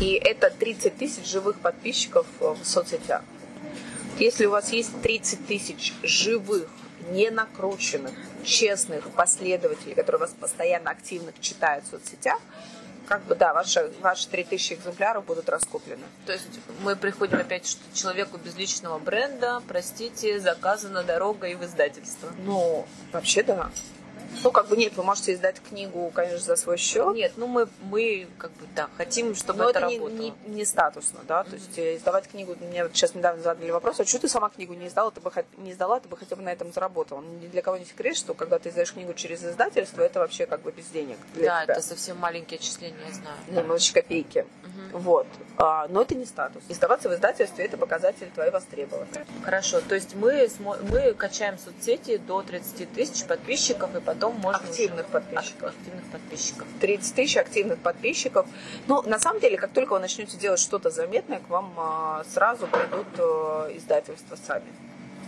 [0.00, 3.22] И это 30 тысяч живых подписчиков э, в соцсетях.
[4.18, 6.68] Если у вас есть 30 тысяч живых,
[7.10, 8.12] не накрученных,
[8.44, 12.38] честных последователей, которые вас постоянно активно читают в соцсетях,
[13.06, 16.04] как бы, да, ваши, ваши 3000 экземпляров будут раскуплены.
[16.24, 16.46] То есть
[16.82, 22.30] мы приходим опять, что человеку без личного бренда, простите, заказана дорога и в издательство.
[22.44, 23.70] Ну, вообще, да.
[24.42, 27.14] Ну, как бы нет, вы можете издать книгу, конечно, за свой счет.
[27.14, 30.18] Нет, ну мы, мы как бы, да, хотим, чтобы Но это, это, не, работало.
[30.18, 34.00] не, не статусно, да, то есть э, издавать книгу, мне вот сейчас недавно задали вопрос,
[34.00, 36.42] а что ты сама книгу не издала, ты бы не издала, ты бы хотя бы
[36.42, 37.20] на этом заработала.
[37.20, 40.62] Ни для кого не секрет, что когда ты издаешь книгу через издательство, это вообще как
[40.62, 41.74] бы без денег Да, тебя.
[41.74, 43.36] это совсем маленькие отчисления, я знаю.
[43.48, 44.46] Ну, вообще копейки.
[44.92, 45.26] Вот.
[45.58, 46.62] А, но это не статус.
[46.68, 49.20] Издаваться в издательстве– это показатель твоей востребованности.
[49.42, 50.48] Хорошо, то есть мы,
[50.90, 55.68] мы качаем соцсети до 30 тысяч подписчиков, и потом можно Активных уже- подписчиков.
[55.70, 56.66] Ак- Активных подписчиков.
[56.80, 58.46] 30 тысяч активных подписчиков.
[58.86, 62.66] Ну, на самом деле, как только вы начнете делать что-то заметное, к вам а, сразу
[62.66, 64.66] придут э, издательства сами.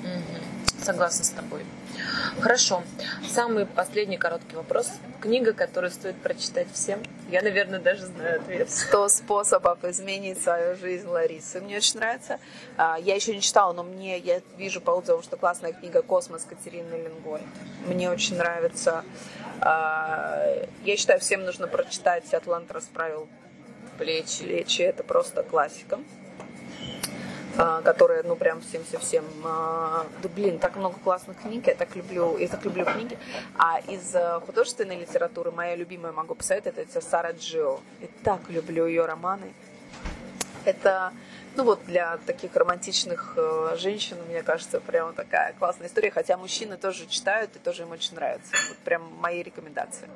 [0.02, 0.63] Мгм.
[0.84, 1.64] Согласна с тобой.
[2.40, 2.82] Хорошо.
[3.26, 4.90] Самый последний короткий вопрос.
[5.20, 7.00] Книга, которую стоит прочитать всем.
[7.30, 8.70] Я, наверное, даже знаю ответ.
[8.70, 11.62] 100 способов изменить свою жизнь Ларисы.
[11.62, 12.38] Мне очень нравится.
[12.76, 16.44] А, Я еще не читала, но мне я вижу по отзывам, что классная книга «Космос»
[16.44, 17.40] Катерины Ленгой.
[17.86, 19.04] Мне очень нравится.
[19.60, 20.44] А,
[20.84, 23.26] Я считаю, всем нужно прочитать «Атлант расправил
[23.96, 24.44] Плечи.
[24.44, 24.82] плечи».
[24.82, 25.98] Это просто классика
[27.82, 29.24] которая, ну, прям всем-всем-всем...
[29.44, 33.18] а, Да, блин, так много классных книг, я так люблю, я так люблю книги.
[33.56, 37.80] А из а, художественной литературы моя любимая, могу посоветовать, это Сара Джио.
[38.00, 39.52] Я так люблю ее романы.
[40.64, 41.12] Это,
[41.56, 46.10] ну вот, для таких романтичных э, женщин, мне кажется, прямо такая классная история.
[46.10, 48.50] Хотя мужчины тоже читают и тоже им очень нравится.
[48.68, 50.08] Вот прям мои рекомендации.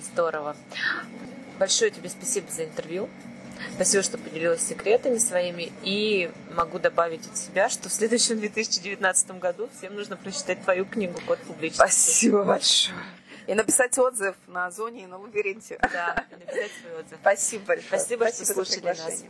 [0.00, 0.56] Здорово.
[1.60, 3.08] Большое тебе спасибо за интервью.
[3.74, 5.72] Спасибо, что поделилась секретами своими.
[5.82, 11.20] И могу добавить от себя, что в следующем 2019 году всем нужно прочитать твою книгу
[11.26, 11.76] «Код публичности».
[11.76, 12.98] Спасибо большое.
[13.46, 15.78] И написать отзыв на Озоне и на Лабиринте.
[15.80, 17.18] Да, и написать свой отзыв.
[17.20, 17.88] Спасибо большое.
[17.88, 19.24] Спасибо, что за слушали нас.